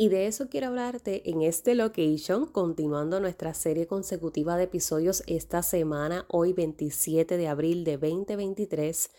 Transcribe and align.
Y 0.00 0.10
de 0.10 0.28
eso 0.28 0.48
quiero 0.48 0.68
hablarte 0.68 1.28
en 1.28 1.42
este 1.42 1.74
location, 1.74 2.46
continuando 2.46 3.18
nuestra 3.18 3.52
serie 3.52 3.88
consecutiva 3.88 4.56
de 4.56 4.62
episodios 4.62 5.24
esta 5.26 5.64
semana, 5.64 6.24
hoy 6.28 6.52
27 6.52 7.36
de 7.36 7.48
abril 7.48 7.82
de 7.82 7.98
2023, 7.98 9.10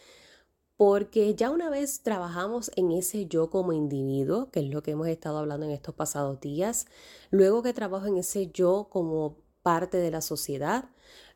porque 0.77 1.35
ya 1.35 1.49
una 1.49 1.70
vez 1.70 2.01
trabajamos 2.01 2.71
en 2.77 2.93
ese 2.93 3.25
yo 3.25 3.49
como 3.49 3.73
individuo, 3.73 4.51
que 4.51 4.61
es 4.61 4.70
lo 4.70 4.81
que 4.81 4.91
hemos 4.91 5.09
estado 5.09 5.39
hablando 5.39 5.65
en 5.65 5.73
estos 5.73 5.95
pasados 5.95 6.39
días, 6.39 6.87
luego 7.29 7.61
que 7.61 7.73
trabajo 7.73 8.07
en 8.07 8.17
ese 8.17 8.49
yo 8.49 8.87
como 8.89 9.35
parte 9.61 9.98
de 9.98 10.11
la 10.11 10.21
sociedad, 10.21 10.85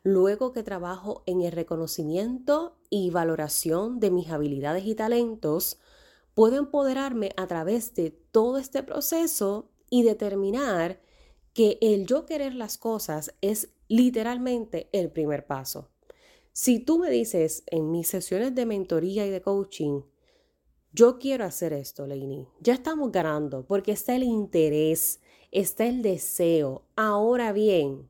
luego 0.02 0.52
que 0.52 0.62
trabajo 0.62 1.22
en 1.26 1.42
el 1.42 1.52
reconocimiento 1.52 2.78
y 2.88 3.10
valoración 3.10 4.00
de 4.00 4.10
mis 4.10 4.30
habilidades 4.30 4.86
y 4.86 4.94
talentos, 4.94 5.78
puedo 6.34 6.56
empoderarme 6.56 7.32
a 7.36 7.46
través 7.46 7.94
de 7.94 8.10
todo 8.10 8.58
este 8.58 8.82
proceso 8.82 9.70
y 9.90 10.02
determinar 10.02 11.00
que 11.52 11.78
el 11.80 12.06
yo 12.06 12.26
querer 12.26 12.54
las 12.54 12.78
cosas 12.78 13.34
es 13.40 13.70
literalmente 13.88 14.88
el 14.92 15.10
primer 15.10 15.46
paso. 15.46 15.90
Si 16.52 16.78
tú 16.78 16.98
me 16.98 17.10
dices 17.10 17.64
en 17.66 17.90
mis 17.90 18.08
sesiones 18.08 18.54
de 18.54 18.66
mentoría 18.66 19.26
y 19.26 19.30
de 19.30 19.40
coaching, 19.40 20.02
yo 20.92 21.18
quiero 21.18 21.44
hacer 21.44 21.72
esto, 21.72 22.06
Leini, 22.06 22.46
ya 22.60 22.74
estamos 22.74 23.10
ganando 23.10 23.66
porque 23.66 23.92
está 23.92 24.14
el 24.14 24.22
interés, 24.22 25.20
está 25.50 25.86
el 25.86 26.02
deseo. 26.02 26.84
Ahora 26.94 27.52
bien, 27.52 28.08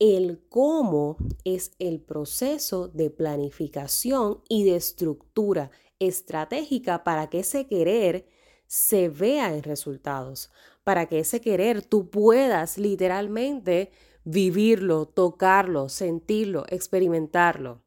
el 0.00 0.40
cómo 0.48 1.16
es 1.44 1.72
el 1.78 2.00
proceso 2.00 2.88
de 2.88 3.10
planificación 3.10 4.40
y 4.48 4.64
de 4.64 4.76
estructura 4.76 5.70
estratégica 5.98 7.04
para 7.04 7.28
que 7.28 7.40
ese 7.40 7.66
querer 7.66 8.26
se 8.66 9.08
vea 9.08 9.54
en 9.54 9.62
resultados, 9.62 10.50
para 10.82 11.06
que 11.06 11.20
ese 11.20 11.40
querer 11.40 11.82
tú 11.82 12.10
puedas 12.10 12.78
literalmente 12.78 13.92
vivirlo, 14.24 15.06
tocarlo, 15.06 15.88
sentirlo, 15.88 16.64
experimentarlo, 16.68 17.82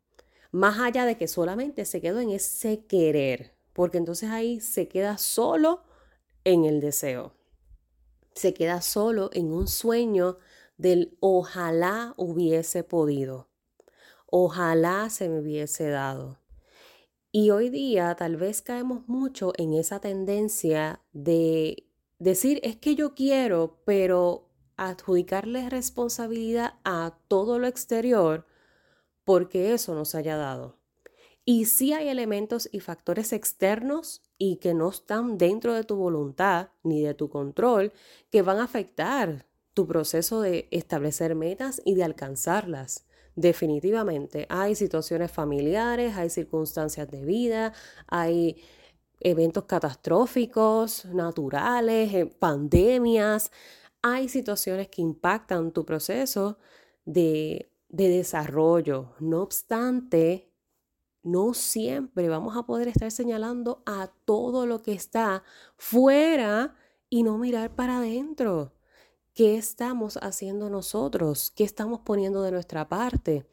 más 0.51 0.79
allá 0.79 1.05
de 1.05 1.17
que 1.17 1.27
solamente 1.27 1.85
se 1.85 1.99
quedó 2.01 2.19
en 2.19 2.29
ese 2.29 2.85
querer, 2.85 3.55
porque 3.73 3.97
entonces 3.97 4.29
ahí 4.29 4.59
se 4.59 4.87
queda 4.87 5.17
solo 5.17 5.83
en 6.43 6.65
el 6.65 6.79
deseo, 6.79 7.33
se 8.33 8.53
queda 8.53 8.81
solo 8.81 9.29
en 9.33 9.51
un 9.51 9.67
sueño 9.67 10.37
del 10.77 11.17
ojalá 11.19 12.13
hubiese 12.17 12.83
podido, 12.83 13.49
ojalá 14.27 15.09
se 15.09 15.27
me 15.27 15.39
hubiese 15.39 15.89
dado. 15.89 16.39
Y 17.39 17.51
hoy 17.51 17.69
día 17.69 18.15
tal 18.15 18.35
vez 18.35 18.63
caemos 18.63 19.07
mucho 19.07 19.53
en 19.57 19.75
esa 19.75 19.99
tendencia 19.99 21.03
de 21.13 21.87
decir 22.17 22.59
es 22.63 22.77
que 22.77 22.95
yo 22.95 23.13
quiero, 23.13 23.79
pero 23.85 24.49
adjudicarle 24.75 25.69
responsabilidad 25.69 26.79
a 26.83 27.19
todo 27.27 27.59
lo 27.59 27.67
exterior 27.67 28.47
porque 29.23 29.75
eso 29.75 29.93
nos 29.93 30.15
haya 30.15 30.35
dado. 30.35 30.79
Y 31.45 31.65
sí 31.65 31.93
hay 31.93 32.07
elementos 32.07 32.69
y 32.71 32.79
factores 32.79 33.31
externos 33.31 34.23
y 34.39 34.55
que 34.55 34.73
no 34.73 34.89
están 34.89 35.37
dentro 35.37 35.75
de 35.75 35.83
tu 35.83 35.95
voluntad 35.95 36.69
ni 36.81 37.03
de 37.03 37.13
tu 37.13 37.29
control 37.29 37.93
que 38.31 38.41
van 38.41 38.57
a 38.57 38.63
afectar 38.63 39.45
tu 39.75 39.85
proceso 39.85 40.41
de 40.41 40.67
establecer 40.71 41.35
metas 41.35 41.83
y 41.85 41.93
de 41.93 42.03
alcanzarlas. 42.03 43.06
Definitivamente, 43.37 44.47
hay 44.49 44.73
situaciones 44.73 45.31
familiares, 45.31 46.17
hay 46.17 46.27
circunstancias 46.31 47.07
de 47.11 47.23
vida, 47.23 47.71
hay 48.07 48.57
eventos 49.19 49.65
catastróficos, 49.65 51.05
naturales, 51.05 52.11
eh, 52.15 52.25
pandemias, 52.25 53.51
hay 54.01 54.27
situaciones 54.27 54.87
que 54.87 55.03
impactan 55.03 55.71
tu 55.71 55.85
proceso 55.85 56.57
de, 57.05 57.71
de 57.89 58.09
desarrollo. 58.09 59.13
No 59.19 59.43
obstante, 59.43 60.51
no 61.21 61.53
siempre 61.53 62.29
vamos 62.29 62.57
a 62.57 62.63
poder 62.65 62.87
estar 62.87 63.11
señalando 63.11 63.83
a 63.85 64.11
todo 64.25 64.65
lo 64.65 64.81
que 64.81 64.93
está 64.93 65.43
fuera 65.77 66.73
y 67.07 67.21
no 67.21 67.37
mirar 67.37 67.75
para 67.75 67.97
adentro. 67.97 68.76
¿Qué 69.37 69.55
estamos 69.55 70.17
haciendo 70.23 70.67
nosotros? 70.67 71.53
¿Qué 71.55 71.63
estamos 71.63 71.99
poniendo 71.99 72.41
de 72.41 72.49
nuestra 72.49 72.89
parte? 72.89 73.45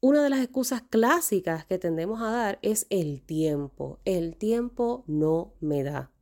Una 0.00 0.22
de 0.22 0.30
las 0.30 0.38
excusas 0.38 0.82
clásicas 0.82 1.66
que 1.66 1.80
tendemos 1.80 2.22
a 2.22 2.30
dar 2.30 2.60
es 2.62 2.86
el 2.90 3.20
tiempo. 3.20 3.98
El 4.04 4.36
tiempo 4.36 5.02
no 5.08 5.54
me 5.58 5.82
da. 5.82 6.12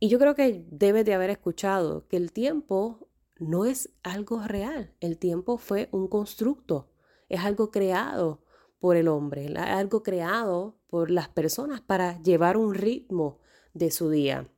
Y 0.00 0.08
yo 0.08 0.18
creo 0.18 0.34
que 0.34 0.64
debes 0.70 1.04
de 1.04 1.12
haber 1.12 1.28
escuchado 1.28 2.08
que 2.08 2.16
el 2.16 2.32
tiempo 2.32 3.10
no 3.40 3.66
es 3.66 3.90
algo 4.02 4.40
real. 4.42 4.94
El 5.00 5.18
tiempo 5.18 5.58
fue 5.58 5.90
un 5.92 6.08
constructo. 6.08 6.88
Es 7.28 7.40
algo 7.40 7.70
creado 7.70 8.42
por 8.78 8.96
el 8.96 9.08
hombre, 9.08 9.54
algo 9.58 10.02
creado 10.02 10.80
por 10.86 11.10
las 11.10 11.28
personas 11.28 11.82
para 11.82 12.22
llevar 12.22 12.56
un 12.56 12.72
ritmo 12.72 13.38
de 13.74 13.90
su 13.90 14.08
día. 14.08 14.50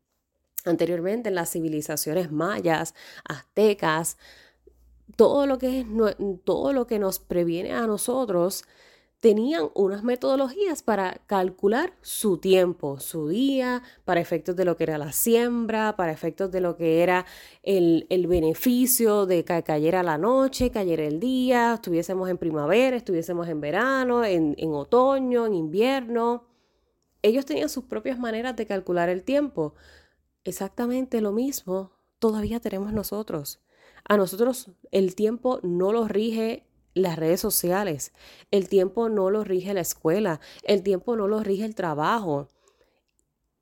Anteriormente 0.64 1.28
en 1.28 1.34
las 1.34 1.50
civilizaciones 1.50 2.30
mayas, 2.30 2.94
aztecas, 3.24 4.18
todo 5.16 5.46
lo 5.46 5.58
que 5.58 5.80
es 5.80 5.86
todo 6.44 6.72
lo 6.72 6.86
que 6.86 6.98
nos 6.98 7.18
previene 7.18 7.72
a 7.72 7.86
nosotros 7.86 8.64
tenían 9.20 9.68
unas 9.74 10.02
metodologías 10.02 10.82
para 10.82 11.20
calcular 11.26 11.92
su 12.00 12.38
tiempo, 12.38 12.98
su 13.00 13.28
día, 13.28 13.82
para 14.04 14.20
efectos 14.20 14.56
de 14.56 14.64
lo 14.64 14.76
que 14.76 14.84
era 14.84 14.96
la 14.96 15.12
siembra, 15.12 15.94
para 15.96 16.10
efectos 16.10 16.50
de 16.50 16.62
lo 16.62 16.76
que 16.76 17.02
era 17.02 17.26
el, 17.62 18.06
beneficio 18.26 19.26
de 19.26 19.44
que 19.44 19.62
cayera 19.62 20.02
la 20.02 20.16
noche, 20.16 20.70
cayera 20.70 21.04
el 21.04 21.20
día, 21.20 21.74
estuviésemos 21.74 22.30
en 22.30 22.38
primavera, 22.38 22.96
estuviésemos 22.96 23.46
en 23.48 23.60
verano, 23.60 24.24
en, 24.24 24.54
en 24.58 24.72
otoño, 24.72 25.46
en 25.46 25.54
invierno. 25.54 26.46
Ellos 27.22 27.44
tenían 27.44 27.68
sus 27.68 27.84
propias 27.84 28.18
maneras 28.18 28.56
de 28.56 28.66
calcular 28.66 29.10
el 29.10 29.22
tiempo. 29.22 29.74
Exactamente 30.44 31.20
lo 31.20 31.32
mismo 31.32 31.92
todavía 32.18 32.60
tenemos 32.60 32.92
nosotros. 32.92 33.60
A 34.04 34.16
nosotros 34.16 34.70
el 34.90 35.14
tiempo 35.14 35.60
no 35.62 35.92
lo 35.92 36.08
rige 36.08 36.66
las 36.94 37.16
redes 37.16 37.40
sociales, 37.40 38.12
el 38.50 38.68
tiempo 38.68 39.08
no 39.08 39.30
lo 39.30 39.44
rige 39.44 39.74
la 39.74 39.80
escuela, 39.80 40.40
el 40.64 40.82
tiempo 40.82 41.16
no 41.16 41.28
lo 41.28 41.40
rige 41.40 41.64
el 41.64 41.74
trabajo. 41.74 42.48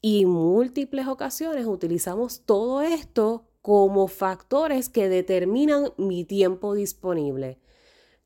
Y 0.01 0.23
en 0.23 0.29
múltiples 0.29 1.09
ocasiones 1.09 1.67
utilizamos 1.67 2.43
todo 2.47 2.83
esto 2.83 3.49
como 3.61 4.07
factores 4.07 4.89
que 4.89 5.09
determinan 5.09 5.93
mi 5.97 6.25
tiempo 6.25 6.75
disponible. 6.75 7.61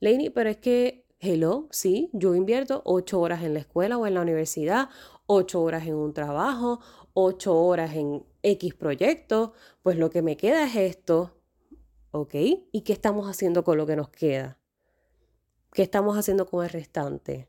Lainey, 0.01 0.31
pero 0.31 0.51
es 0.51 0.59
que, 0.59 1.07
hello, 1.19 1.69
sí, 1.71 2.11
yo 2.13 2.35
invierto 2.35 2.83
ocho 2.85 3.21
horas 3.21 3.43
en 3.43 3.55
la 3.55 3.61
escuela 3.61 3.97
o 3.97 4.07
en 4.07 4.15
la 4.15 4.21
universidad, 4.21 4.91
ocho 5.27 5.63
horas 5.63 5.87
en 5.87 5.95
un 5.95 6.13
trabajo, 6.13 6.81
ocho 7.15 7.57
horas 7.57 7.95
en 7.95 8.25
X 8.43 8.75
proyecto, 8.75 9.53
pues 9.83 9.97
lo 9.97 10.11
que 10.11 10.23
me 10.23 10.37
queda 10.37 10.65
es 10.65 10.77
esto, 10.77 11.39
¿ok? 12.11 12.35
¿Y 12.73 12.83
qué 12.83 12.93
estamos 12.93 13.29
haciendo 13.29 13.65
con 13.65 13.77
lo 13.77 13.87
que 13.87 13.97
nos 13.97 14.09
queda? 14.09 14.59
¿Qué 15.73 15.83
estamos 15.83 16.17
haciendo 16.17 16.47
con 16.47 16.65
el 16.65 16.71
restante? 16.71 17.49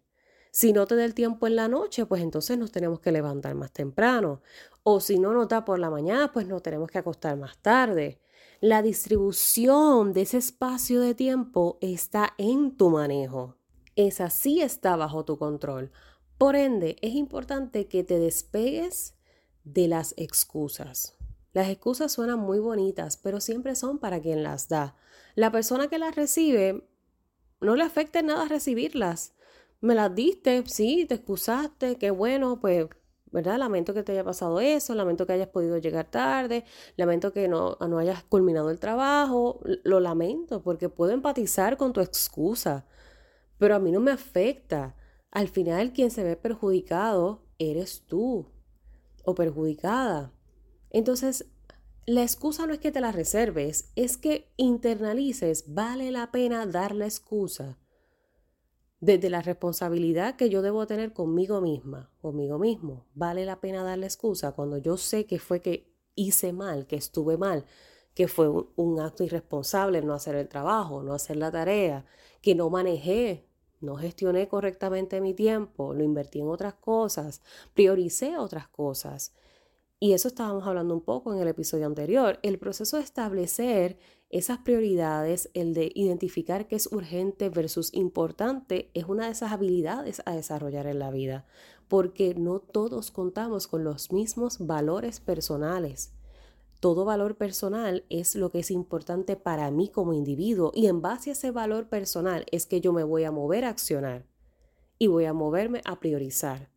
Si 0.52 0.72
no 0.72 0.86
te 0.86 0.96
da 0.96 1.04
el 1.04 1.16
tiempo 1.16 1.48
en 1.48 1.56
la 1.56 1.68
noche, 1.68 2.06
pues 2.06 2.22
entonces 2.22 2.58
nos 2.60 2.72
tenemos 2.72 3.00
que 3.00 3.12
levantar 3.12 3.56
más 3.56 3.72
temprano. 3.72 4.42
O 4.84 5.00
si 5.00 5.18
no 5.18 5.34
nos 5.34 5.48
da 5.48 5.66
por 5.66 5.80
la 5.80 5.90
mañana, 5.90 6.32
pues 6.32 6.48
nos 6.48 6.62
tenemos 6.62 6.92
que 6.92 7.00
acostar 7.00 7.36
más 7.38 7.58
tarde. 7.58 8.22
La 8.62 8.84
distribución 8.84 10.14
de 10.14 10.22
ese 10.22 10.38
espacio 10.38 11.02
de 11.02 11.16
tiempo 11.16 11.80
está 11.82 12.36
en 12.38 12.78
tu 12.78 12.92
manejo. 12.92 13.58
Esa 13.96 14.30
sí 14.30 14.62
está 14.62 14.96
bajo 14.96 15.26
tu 15.26 15.38
control. 15.38 15.92
Por 16.38 16.56
ende, 16.56 16.98
es 17.02 17.14
importante 17.16 17.88
que 17.88 18.04
te 18.04 18.20
despegues 18.20 19.16
de 19.64 19.88
las 19.88 20.14
excusas. 20.18 21.18
Las 21.54 21.70
excusas 21.70 22.12
suenan 22.12 22.40
muy 22.40 22.60
bonitas, 22.60 23.18
pero 23.18 23.40
siempre 23.40 23.76
son 23.76 24.00
para 24.00 24.20
quien 24.20 24.44
las 24.44 24.70
da. 24.70 24.96
La 25.36 25.52
persona 25.52 25.88
que 25.88 26.00
las 26.00 26.16
recibe 26.16 26.88
no 27.62 27.76
le 27.76 27.84
afecta 27.84 28.22
nada 28.22 28.48
recibirlas. 28.48 29.34
Me 29.82 29.96
las 29.96 30.14
diste, 30.16 30.64
sí, 30.66 31.06
te 31.08 31.16
excusaste, 31.16 31.98
qué 31.98 32.12
bueno, 32.12 32.60
pues 32.60 32.88
¿verdad? 33.34 33.58
Lamento 33.58 33.96
que 33.96 34.04
te 34.04 34.12
haya 34.12 34.24
pasado 34.24 34.60
eso, 34.60 34.94
lamento 34.94 35.26
que 35.26 35.34
hayas 35.34 35.48
podido 35.48 35.80
llegar 35.80 36.06
tarde, 36.06 36.66
lamento 36.98 37.34
que 37.34 37.48
no, 37.48 37.78
no 37.80 37.98
hayas 37.98 38.24
culminado 38.24 38.70
el 38.70 38.80
trabajo, 38.80 39.60
lo 39.84 40.00
lamento 40.00 40.62
porque 40.62 40.88
puedo 40.88 41.14
empatizar 41.14 41.76
con 41.76 41.94
tu 41.94 42.02
excusa, 42.02 42.86
pero 43.58 43.76
a 43.76 43.80
mí 43.80 43.92
no 43.92 44.00
me 44.00 44.12
afecta. 44.12 44.96
Al 45.32 45.50
final 45.50 45.94
quien 45.94 46.12
se 46.12 46.24
ve 46.24 46.36
perjudicado 46.36 47.42
eres 47.58 48.04
tú 48.06 48.53
o 49.24 49.36
perjudicada. 49.36 50.34
Entonces, 50.90 51.46
la 52.06 52.22
excusa 52.22 52.68
no 52.68 52.74
es 52.74 52.80
que 52.80 52.92
te 52.92 53.02
la 53.02 53.12
reserves, 53.12 53.92
es 53.96 54.18
que 54.18 54.52
internalices, 54.58 55.74
vale 55.74 56.12
la 56.12 56.32
pena 56.32 56.66
dar 56.66 56.94
la 56.94 57.06
excusa 57.06 57.80
desde 59.00 59.30
la 59.30 59.42
responsabilidad 59.42 60.38
que 60.38 60.50
yo 60.50 60.62
debo 60.62 60.88
tener 60.88 61.12
conmigo 61.12 61.60
misma, 61.60 62.10
conmigo 62.22 62.58
mismo. 62.58 63.06
Vale 63.14 63.46
la 63.46 63.60
pena 63.60 63.84
dar 63.84 63.98
la 63.98 64.06
excusa 64.06 64.54
cuando 64.54 64.78
yo 64.78 64.96
sé 64.96 65.26
que 65.26 65.40
fue 65.40 65.62
que 65.62 65.94
hice 66.16 66.54
mal, 66.54 66.88
que 66.88 66.96
estuve 66.96 67.38
mal, 67.38 67.66
que 68.14 68.30
fue 68.30 68.48
un, 68.50 69.00
acto 69.02 69.24
irresponsable 69.24 70.02
no 70.02 70.14
hacer 70.14 70.36
el 70.36 70.48
trabajo, 70.48 71.04
no 71.04 71.14
hacer 71.14 71.36
la 71.36 71.52
tarea, 71.52 72.06
que 72.42 72.56
no 72.56 72.70
manejé, 72.70 73.46
no 73.84 73.96
gestioné 73.96 74.48
correctamente 74.48 75.22
mi 75.22 75.34
tiempo, 75.34 75.94
lo 75.94 76.04
invertí 76.04 76.40
en 76.40 76.48
otras 76.48 76.74
cosas, 76.74 77.42
prioricé 77.74 78.38
otras 78.38 78.68
cosas. 78.68 79.34
Y 80.00 80.14
eso 80.14 80.28
estábamos 80.28 80.66
hablando 80.68 80.94
un 80.94 81.02
poco 81.02 81.34
en 81.34 81.40
el 81.40 81.48
episodio 81.48 81.86
anterior. 81.86 82.40
El 82.44 82.60
proceso 82.60 82.98
de 82.98 83.04
establecer 83.04 83.98
esas 84.30 84.58
prioridades, 84.58 85.50
el 85.54 85.74
de 85.74 85.92
identificar 85.96 86.68
qué 86.68 86.76
es 86.76 86.92
urgente 86.92 87.50
versus 87.50 87.94
importante, 87.94 88.90
es 88.94 89.06
una 89.06 89.28
de 89.28 89.32
esas 89.32 89.52
habilidades 89.52 90.22
a 90.26 90.36
desarrollar 90.36 90.88
en 90.88 91.00
la 91.00 91.12
vida, 91.12 91.46
porque 91.88 92.34
no 92.36 92.60
todos 92.60 93.12
contamos 93.12 93.68
con 93.68 93.84
los 93.84 94.12
mismos 94.12 94.66
valores 94.66 95.20
personales. 95.20 96.12
Todo 96.84 97.06
valor 97.06 97.38
personal 97.38 98.04
es 98.10 98.36
lo 98.36 98.52
que 98.52 98.60
es 98.60 98.70
importante 98.70 99.38
para 99.38 99.72
mí 99.72 99.88
como 99.88 100.12
individuo 100.12 100.74
y 100.76 100.88
en 100.88 101.02
base 101.02 101.30
a 101.30 101.32
ese 101.32 101.50
valor 101.50 101.88
personal 101.88 102.46
es 102.52 102.66
que 102.66 102.82
yo 102.82 102.92
me 102.92 103.06
voy 103.06 103.24
a 103.24 103.32
mover 103.32 103.64
a 103.64 103.70
accionar 103.70 104.26
y 105.00 105.08
voy 105.08 105.24
a 105.24 105.32
moverme 105.32 105.80
a 105.86 106.02
priorizar. 106.02 106.70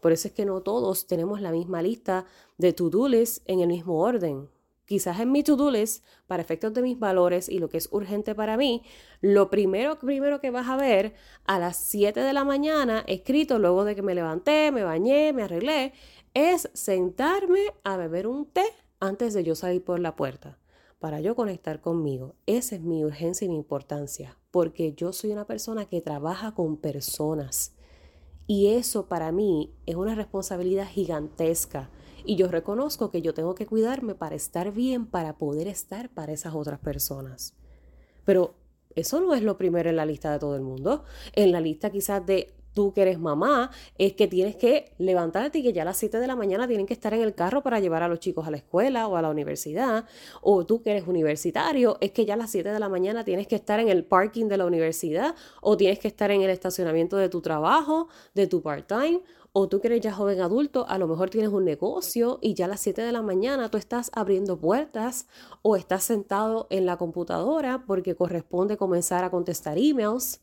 Por 0.00 0.12
eso 0.12 0.28
es 0.28 0.32
que 0.32 0.46
no 0.46 0.62
todos 0.62 1.06
tenemos 1.06 1.42
la 1.42 1.52
misma 1.52 1.82
lista 1.82 2.24
de 2.56 2.72
to-do 2.72 3.06
list 3.06 3.42
en 3.44 3.60
el 3.60 3.68
mismo 3.68 4.00
orden 4.00 4.48
quizás 4.86 5.20
en 5.20 5.30
mi 5.30 5.44
to-do 5.44 5.70
list, 5.70 6.04
para 6.26 6.42
efectos 6.42 6.74
de 6.74 6.82
mis 6.82 6.98
valores 6.98 7.48
y 7.48 7.60
lo 7.60 7.68
que 7.68 7.76
es 7.76 7.88
urgente 7.92 8.34
para 8.34 8.56
mí, 8.56 8.82
lo 9.20 9.48
primero, 9.48 10.00
primero 10.00 10.40
que 10.40 10.50
vas 10.50 10.68
a 10.68 10.76
ver 10.76 11.14
a 11.44 11.60
las 11.60 11.76
7 11.76 12.18
de 12.18 12.32
la 12.32 12.42
mañana, 12.42 13.04
escrito 13.06 13.60
luego 13.60 13.84
de 13.84 13.94
que 13.94 14.02
me 14.02 14.16
levanté, 14.16 14.72
me 14.72 14.82
bañé, 14.82 15.32
me 15.32 15.44
arreglé, 15.44 15.92
es 16.34 16.70
sentarme 16.72 17.66
a 17.84 17.96
beber 17.96 18.26
un 18.26 18.46
té 18.46 18.64
antes 19.00 19.34
de 19.34 19.42
yo 19.42 19.54
salir 19.54 19.82
por 19.82 19.98
la 19.98 20.14
puerta, 20.14 20.58
para 20.98 21.20
yo 21.20 21.34
conectar 21.34 21.80
conmigo. 21.80 22.36
Esa 22.46 22.76
es 22.76 22.82
mi 22.82 23.04
urgencia 23.04 23.46
y 23.46 23.48
mi 23.48 23.56
importancia, 23.56 24.38
porque 24.50 24.92
yo 24.92 25.12
soy 25.12 25.32
una 25.32 25.46
persona 25.46 25.86
que 25.86 26.02
trabaja 26.02 26.54
con 26.54 26.76
personas. 26.76 27.74
Y 28.46 28.68
eso 28.68 29.06
para 29.06 29.32
mí 29.32 29.74
es 29.86 29.96
una 29.96 30.14
responsabilidad 30.14 30.86
gigantesca 30.86 31.90
y 32.24 32.36
yo 32.36 32.48
reconozco 32.48 33.10
que 33.10 33.22
yo 33.22 33.32
tengo 33.32 33.54
que 33.54 33.66
cuidarme 33.66 34.14
para 34.14 34.34
estar 34.34 34.72
bien, 34.72 35.06
para 35.06 35.38
poder 35.38 35.66
estar 35.68 36.10
para 36.10 36.32
esas 36.32 36.54
otras 36.54 36.80
personas. 36.80 37.54
Pero 38.24 38.54
eso 38.94 39.20
no 39.20 39.34
es 39.34 39.42
lo 39.42 39.56
primero 39.56 39.88
en 39.88 39.96
la 39.96 40.04
lista 40.04 40.32
de 40.32 40.38
todo 40.38 40.56
el 40.56 40.62
mundo. 40.62 41.04
En 41.32 41.52
la 41.52 41.60
lista 41.60 41.90
quizás 41.90 42.24
de 42.26 42.54
tú 42.74 42.92
que 42.92 43.02
eres 43.02 43.18
mamá, 43.18 43.70
es 43.98 44.14
que 44.14 44.28
tienes 44.28 44.56
que 44.56 44.92
levantarte 44.98 45.58
y 45.58 45.62
que 45.62 45.72
ya 45.72 45.82
a 45.82 45.84
las 45.84 45.96
7 45.96 46.18
de 46.18 46.26
la 46.26 46.36
mañana 46.36 46.66
tienen 46.66 46.86
que 46.86 46.94
estar 46.94 47.14
en 47.14 47.22
el 47.22 47.34
carro 47.34 47.62
para 47.62 47.80
llevar 47.80 48.02
a 48.02 48.08
los 48.08 48.20
chicos 48.20 48.46
a 48.46 48.50
la 48.50 48.56
escuela 48.56 49.08
o 49.08 49.16
a 49.16 49.22
la 49.22 49.30
universidad. 49.30 50.04
O 50.42 50.64
tú 50.66 50.82
que 50.82 50.90
eres 50.92 51.06
universitario, 51.06 51.98
es 52.00 52.12
que 52.12 52.24
ya 52.24 52.34
a 52.34 52.36
las 52.36 52.50
7 52.50 52.70
de 52.70 52.78
la 52.78 52.88
mañana 52.88 53.24
tienes 53.24 53.46
que 53.46 53.56
estar 53.56 53.80
en 53.80 53.88
el 53.88 54.04
parking 54.04 54.46
de 54.46 54.56
la 54.56 54.66
universidad 54.66 55.34
o 55.60 55.76
tienes 55.76 55.98
que 55.98 56.08
estar 56.08 56.30
en 56.30 56.42
el 56.42 56.50
estacionamiento 56.50 57.16
de 57.16 57.28
tu 57.28 57.40
trabajo, 57.40 58.08
de 58.34 58.46
tu 58.46 58.62
part-time 58.62 59.22
o 59.52 59.68
tú 59.68 59.80
que 59.80 59.88
eres 59.88 60.00
ya 60.00 60.12
joven 60.12 60.40
adulto, 60.40 60.86
a 60.88 60.96
lo 60.98 61.08
mejor 61.08 61.30
tienes 61.30 61.50
un 61.50 61.64
negocio 61.64 62.38
y 62.40 62.54
ya 62.54 62.66
a 62.66 62.68
las 62.68 62.80
7 62.80 63.02
de 63.02 63.12
la 63.12 63.22
mañana 63.22 63.68
tú 63.68 63.78
estás 63.78 64.10
abriendo 64.14 64.58
puertas 64.60 65.26
o 65.62 65.76
estás 65.76 66.04
sentado 66.04 66.68
en 66.70 66.86
la 66.86 66.96
computadora 66.96 67.84
porque 67.86 68.14
corresponde 68.14 68.76
comenzar 68.76 69.24
a 69.24 69.30
contestar 69.30 69.76
emails. 69.76 70.40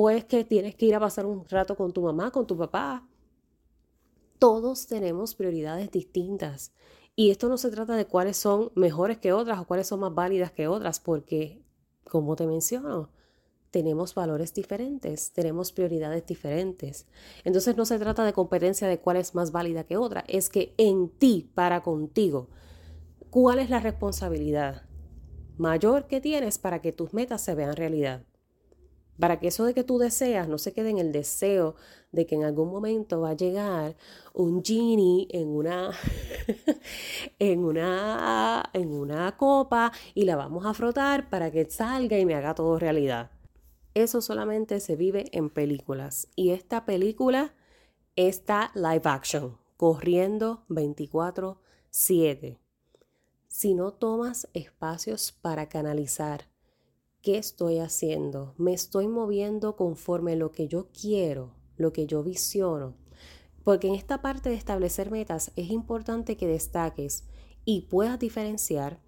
O 0.00 0.10
es 0.10 0.24
que 0.26 0.44
tienes 0.44 0.76
que 0.76 0.86
ir 0.86 0.94
a 0.94 1.00
pasar 1.00 1.26
un 1.26 1.44
rato 1.48 1.74
con 1.74 1.92
tu 1.92 2.02
mamá, 2.02 2.30
con 2.30 2.46
tu 2.46 2.56
papá. 2.56 3.04
Todos 4.38 4.86
tenemos 4.86 5.34
prioridades 5.34 5.90
distintas. 5.90 6.72
Y 7.16 7.32
esto 7.32 7.48
no 7.48 7.58
se 7.58 7.68
trata 7.68 7.96
de 7.96 8.06
cuáles 8.06 8.36
son 8.36 8.70
mejores 8.76 9.18
que 9.18 9.32
otras 9.32 9.58
o 9.58 9.64
cuáles 9.64 9.88
son 9.88 9.98
más 9.98 10.14
válidas 10.14 10.52
que 10.52 10.68
otras, 10.68 11.00
porque, 11.00 11.64
como 12.04 12.36
te 12.36 12.46
menciono, 12.46 13.10
tenemos 13.72 14.14
valores 14.14 14.54
diferentes, 14.54 15.32
tenemos 15.32 15.72
prioridades 15.72 16.24
diferentes. 16.24 17.08
Entonces 17.42 17.76
no 17.76 17.84
se 17.84 17.98
trata 17.98 18.24
de 18.24 18.32
competencia 18.32 18.86
de 18.86 19.00
cuál 19.00 19.16
es 19.16 19.34
más 19.34 19.50
válida 19.50 19.82
que 19.82 19.96
otra, 19.96 20.24
es 20.28 20.48
que 20.48 20.74
en 20.76 21.08
ti, 21.08 21.50
para 21.56 21.82
contigo, 21.82 22.50
cuál 23.30 23.58
es 23.58 23.68
la 23.68 23.80
responsabilidad 23.80 24.82
mayor 25.56 26.06
que 26.06 26.20
tienes 26.20 26.58
para 26.58 26.80
que 26.80 26.92
tus 26.92 27.12
metas 27.12 27.40
se 27.42 27.56
vean 27.56 27.74
realidad. 27.74 28.27
Para 29.18 29.40
que 29.40 29.48
eso 29.48 29.64
de 29.64 29.74
que 29.74 29.84
tú 29.84 29.98
deseas 29.98 30.48
no 30.48 30.58
se 30.58 30.72
quede 30.72 30.90
en 30.90 30.98
el 30.98 31.10
deseo 31.10 31.74
de 32.12 32.26
que 32.26 32.36
en 32.36 32.44
algún 32.44 32.70
momento 32.70 33.20
va 33.20 33.30
a 33.30 33.36
llegar 33.36 33.96
un 34.32 34.62
genie 34.64 35.26
en 35.30 35.48
una, 35.48 35.90
en 37.38 37.64
una, 37.64 38.70
en 38.72 38.92
una 38.92 39.36
copa 39.36 39.92
y 40.14 40.24
la 40.24 40.36
vamos 40.36 40.64
a 40.66 40.74
frotar 40.74 41.28
para 41.30 41.50
que 41.50 41.68
salga 41.68 42.18
y 42.18 42.24
me 42.24 42.34
haga 42.34 42.54
todo 42.54 42.78
realidad. 42.78 43.30
Eso 43.94 44.20
solamente 44.20 44.78
se 44.78 44.94
vive 44.94 45.28
en 45.32 45.50
películas. 45.50 46.28
Y 46.36 46.50
esta 46.50 46.84
película 46.84 47.54
está 48.14 48.70
live 48.74 49.02
action, 49.04 49.58
corriendo 49.76 50.64
24/7. 50.68 52.58
Si 53.48 53.74
no 53.74 53.92
tomas 53.92 54.48
espacios 54.52 55.32
para 55.32 55.68
canalizar, 55.68 56.46
¿qué 57.22 57.36
estoy 57.38 57.78
haciendo? 57.78 58.54
¿Me 58.58 58.72
estoy 58.72 59.08
moviendo 59.08 59.76
conforme 59.76 60.36
lo 60.36 60.52
que 60.52 60.68
yo 60.68 60.88
quiero, 60.92 61.54
lo 61.76 61.92
que 61.92 62.06
yo 62.06 62.22
visiono? 62.22 62.94
Porque 63.64 63.88
en 63.88 63.94
esta 63.94 64.22
parte 64.22 64.48
de 64.48 64.54
establecer 64.54 65.10
metas 65.10 65.52
es 65.56 65.70
importante 65.70 66.36
que 66.36 66.46
destaques 66.46 67.24
y 67.64 67.82
puedas 67.82 68.18
diferenciar 68.18 69.00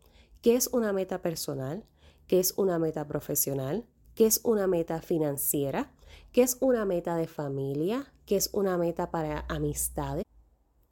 qué 0.42 0.56
es 0.56 0.68
una 0.68 0.92
meta 0.92 1.22
personal, 1.22 1.84
qué 2.26 2.40
es 2.40 2.54
una 2.56 2.78
meta 2.78 3.06
profesional, 3.06 3.86
qué 4.14 4.26
es 4.26 4.40
una 4.44 4.66
meta 4.66 5.00
financiera, 5.00 5.92
qué 6.32 6.42
es 6.42 6.58
una 6.60 6.84
meta 6.84 7.16
de 7.16 7.26
familia, 7.26 8.12
qué 8.26 8.36
es 8.36 8.50
una 8.52 8.76
meta 8.76 9.10
para 9.10 9.46
amistades, 9.48 10.24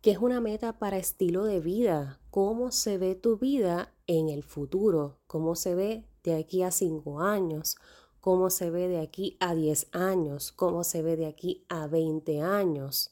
qué 0.01 0.13
es 0.13 0.19
una 0.19 0.41
meta 0.41 0.79
para 0.79 0.99
estilo 0.99 1.45
de 1.45 1.61
vida, 1.61 2.21
cómo 2.31 2.71
se 2.71 2.97
ve 2.97 3.17
tu 3.17 3.37
vida 3.39 3.93
en 4.07 4.29
el 4.29 4.45
futuro, 4.45 5.19
cómo 5.27 5.57
se 5.57 5.75
ve 5.75 6.05
de 6.29 6.41
aquí 6.41 6.63
a 6.63 6.71
cinco 6.71 7.21
años, 7.21 7.77
cómo 8.21 8.51
se 8.51 8.71
ve 8.71 8.89
de 8.89 9.01
aquí 9.01 9.37
a 9.41 9.55
10 9.55 9.89
años, 9.93 10.53
cómo 10.53 10.85
se 10.85 11.03
ve 11.03 11.17
de 11.17 11.27
aquí 11.27 11.65
a 11.69 11.87
20 11.87 12.43
años. 12.43 13.11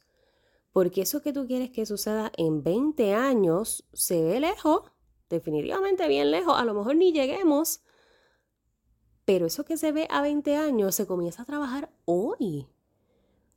Porque 0.73 1.03
eso 1.03 1.23
que 1.23 1.33
tú 1.33 1.47
quieres 1.47 1.71
que 1.71 1.87
suceda 1.87 2.31
en 2.37 2.63
20 2.63 3.15
años 3.15 3.85
se 3.93 4.23
ve 4.23 4.41
lejos, 4.41 4.83
definitivamente 5.31 6.07
bien 6.07 6.31
lejos, 6.31 6.59
a 6.59 6.65
lo 6.65 6.75
mejor 6.75 6.97
ni 6.97 7.13
lleguemos, 7.13 7.81
pero 9.25 9.47
eso 9.47 9.65
que 9.65 9.77
se 9.77 9.91
ve 9.91 10.07
a 10.11 10.21
20 10.21 10.55
años 10.55 10.95
se 10.95 11.07
comienza 11.07 11.43
a 11.43 11.47
trabajar 11.47 11.91
hoy. 12.05 12.69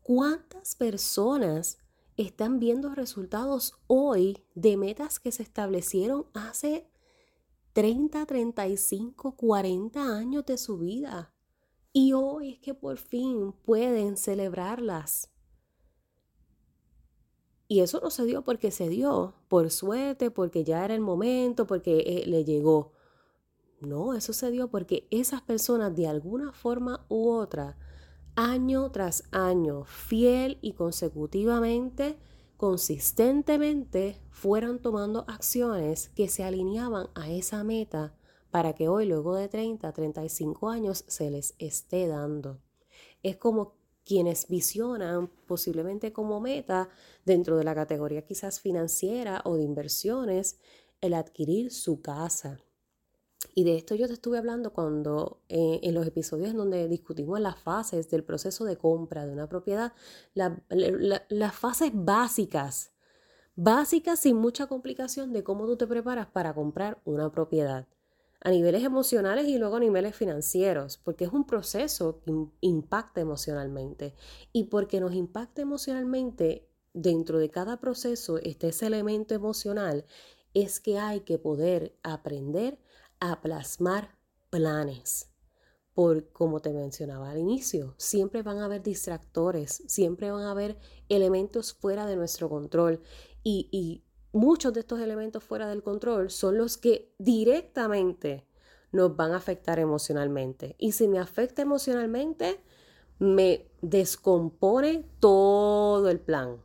¿Cuántas 0.02 0.76
personas 0.76 1.78
están 2.16 2.60
viendo 2.60 2.96
resultados 2.96 3.76
hoy 3.88 4.44
de 4.56 4.78
metas 4.78 5.20
que 5.20 5.32
se 5.32 5.44
establecieron 5.44 6.26
hace 6.34 6.90
30, 7.80 8.26
35, 8.26 9.38
40 9.38 10.18
años 10.18 10.46
de 10.46 10.58
su 10.58 10.80
vida? 10.80 11.34
Y 11.94 12.12
hoy 12.12 12.50
es 12.50 12.60
que 12.60 12.74
por 12.74 12.98
fin 12.98 13.54
pueden 13.54 14.18
celebrarlas. 14.18 15.32
Y 17.70 17.80
eso 17.80 18.02
no 18.04 18.10
se 18.10 18.26
dio 18.26 18.44
porque 18.44 18.72
se 18.72 18.90
dio, 18.90 19.34
por 19.48 19.72
suerte, 19.72 20.30
porque 20.30 20.66
ya 20.66 20.84
era 20.84 20.94
el 20.94 21.00
momento, 21.00 21.68
porque 21.68 22.00
eh, 22.00 22.24
le 22.28 22.44
llegó. 22.44 22.92
No, 23.80 24.14
eso 24.14 24.34
se 24.34 24.52
dio 24.52 24.70
porque 24.70 25.08
esas 25.10 25.42
personas 25.42 25.96
de 25.96 26.08
alguna 26.08 26.52
forma 26.52 27.06
u 27.08 27.30
otra, 27.30 27.78
año 28.36 28.92
tras 28.92 29.24
año, 29.32 29.86
fiel 29.86 30.58
y 30.62 30.74
consecutivamente, 30.74 32.20
consistentemente, 32.60 34.22
fueron 34.32 34.82
tomando 34.82 35.24
acciones 35.30 36.10
que 36.10 36.28
se 36.28 36.44
alineaban 36.44 37.08
a 37.16 37.30
esa 37.32 37.64
meta 37.64 38.18
para 38.52 38.74
que 38.74 38.90
hoy, 38.90 39.06
luego 39.06 39.34
de 39.36 39.48
30, 39.48 39.94
35 39.94 40.68
años, 40.68 41.06
se 41.08 41.32
les 41.32 41.56
esté 41.58 42.06
dando. 42.08 42.60
Es 43.24 43.38
como 43.38 43.76
quienes 44.04 44.50
visionan 44.50 45.30
posiblemente 45.48 46.12
como 46.12 46.42
meta 46.42 46.90
dentro 47.24 47.56
de 47.56 47.64
la 47.64 47.74
categoría 47.74 48.26
quizás 48.26 48.60
financiera 48.60 49.42
o 49.46 49.56
de 49.56 49.64
inversiones 49.64 50.60
el 51.00 51.14
adquirir 51.14 51.72
su 51.72 52.02
casa. 52.02 52.60
Y 53.56 53.64
de 53.64 53.78
esto 53.78 53.96
yo 53.96 54.08
te 54.08 54.14
estuve 54.14 54.38
hablando 54.38 54.74
cuando 54.74 55.42
eh, 55.50 55.80
en 55.84 55.94
los 55.94 56.06
episodios 56.06 56.50
en 56.50 56.58
donde 56.58 56.88
discutimos 56.88 57.40
las 57.40 57.58
fases 57.58 58.10
del 58.10 58.24
proceso 58.24 58.66
de 58.66 58.78
compra 58.78 59.26
de 59.26 59.32
una 59.32 59.48
propiedad, 59.48 59.94
las 60.34 61.56
fases 61.56 61.92
básicas, 61.94 62.92
básicas 63.56 64.20
sin 64.20 64.36
mucha 64.38 64.68
complicación 64.68 65.34
de 65.34 65.44
cómo 65.44 65.66
tú 65.66 65.78
te 65.78 65.88
preparas 65.88 66.28
para 66.28 66.54
comprar 66.54 67.02
una 67.06 67.32
propiedad 67.32 67.88
a 68.42 68.52
niveles 68.52 68.84
emocionales 68.84 69.48
y 69.48 69.58
luego 69.58 69.76
a 69.76 69.80
niveles 69.82 70.16
financieros, 70.16 70.98
porque 70.98 71.26
es 71.26 71.32
un 71.32 71.46
proceso 71.46 72.22
que 72.22 72.34
impacta 72.62 73.20
emocionalmente. 73.22 74.16
Y 74.54 74.66
porque 74.66 75.02
nos 75.02 75.14
impacta 75.14 75.62
emocionalmente, 75.62 76.70
dentro 76.94 77.38
de 77.38 77.50
cada 77.50 77.80
proceso 77.80 78.38
está 78.38 78.68
ese 78.68 78.88
elemento 78.88 79.36
emocional, 79.36 80.06
es 80.54 80.80
que 80.80 80.98
hay 80.98 81.22
que 81.22 81.38
poder 81.38 81.96
aprender 82.02 82.80
a 83.20 83.42
plasmar 83.42 84.18
planes. 84.50 85.30
Por 85.94 86.32
como 86.32 86.62
te 86.62 86.72
mencionaba 86.72 87.32
al 87.32 87.40
inicio, 87.40 87.96
siempre 87.98 88.42
van 88.42 88.60
a 88.60 88.66
haber 88.66 88.82
distractores, 88.82 89.84
siempre 89.88 90.32
van 90.32 90.44
a 90.44 90.52
haber 90.52 90.78
elementos 91.10 91.74
fuera 91.74 92.06
de 92.06 92.16
nuestro 92.16 92.48
control 92.48 93.02
y, 93.44 93.68
y 93.72 94.06
muchos 94.32 94.74
de 94.74 94.82
estos 94.82 95.00
elementos 95.00 95.44
fuera 95.44 95.68
del 95.68 95.84
control 95.84 96.30
son 96.30 96.58
los 96.58 96.78
que 96.78 97.14
directamente 97.18 98.46
nos 98.92 99.16
van 99.16 99.34
a 99.34 99.38
afectar 99.38 99.80
emocionalmente. 99.80 100.76
Y 100.80 100.94
si 100.94 101.08
me 101.08 101.20
afecta 101.20 101.62
emocionalmente, 101.62 102.62
me 103.20 103.70
descompone 103.82 105.06
todo 105.20 106.10
el 106.10 106.20
plan. 106.20 106.62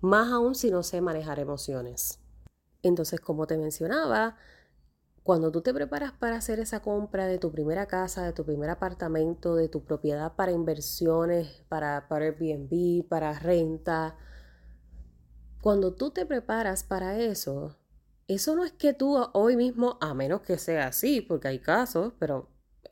Más 0.00 0.32
aún 0.32 0.54
si 0.54 0.70
no 0.70 0.82
sé 0.82 1.00
manejar 1.00 1.38
emociones. 1.38 2.20
Entonces, 2.82 3.20
como 3.20 3.46
te 3.46 3.58
mencionaba, 3.58 4.36
cuando 5.26 5.50
tú 5.50 5.60
te 5.60 5.74
preparas 5.74 6.12
para 6.12 6.36
hacer 6.36 6.60
esa 6.60 6.80
compra 6.80 7.26
de 7.26 7.38
tu 7.38 7.50
primera 7.50 7.86
casa, 7.86 8.22
de 8.24 8.32
tu 8.32 8.44
primer 8.44 8.70
apartamento, 8.70 9.56
de 9.56 9.68
tu 9.68 9.84
propiedad 9.84 10.36
para 10.36 10.52
inversiones, 10.52 11.64
para, 11.68 12.06
para 12.06 12.26
Airbnb, 12.26 13.08
para 13.08 13.36
renta, 13.36 14.16
cuando 15.60 15.94
tú 15.94 16.12
te 16.12 16.26
preparas 16.26 16.84
para 16.84 17.18
eso, 17.18 17.76
eso 18.28 18.54
no 18.54 18.64
es 18.64 18.70
que 18.70 18.92
tú 18.92 19.16
hoy 19.32 19.56
mismo, 19.56 19.98
a 20.00 20.14
menos 20.14 20.42
que 20.42 20.58
sea 20.58 20.86
así, 20.86 21.20
porque 21.20 21.48
hay 21.48 21.58
casos, 21.58 22.12
pero 22.20 22.48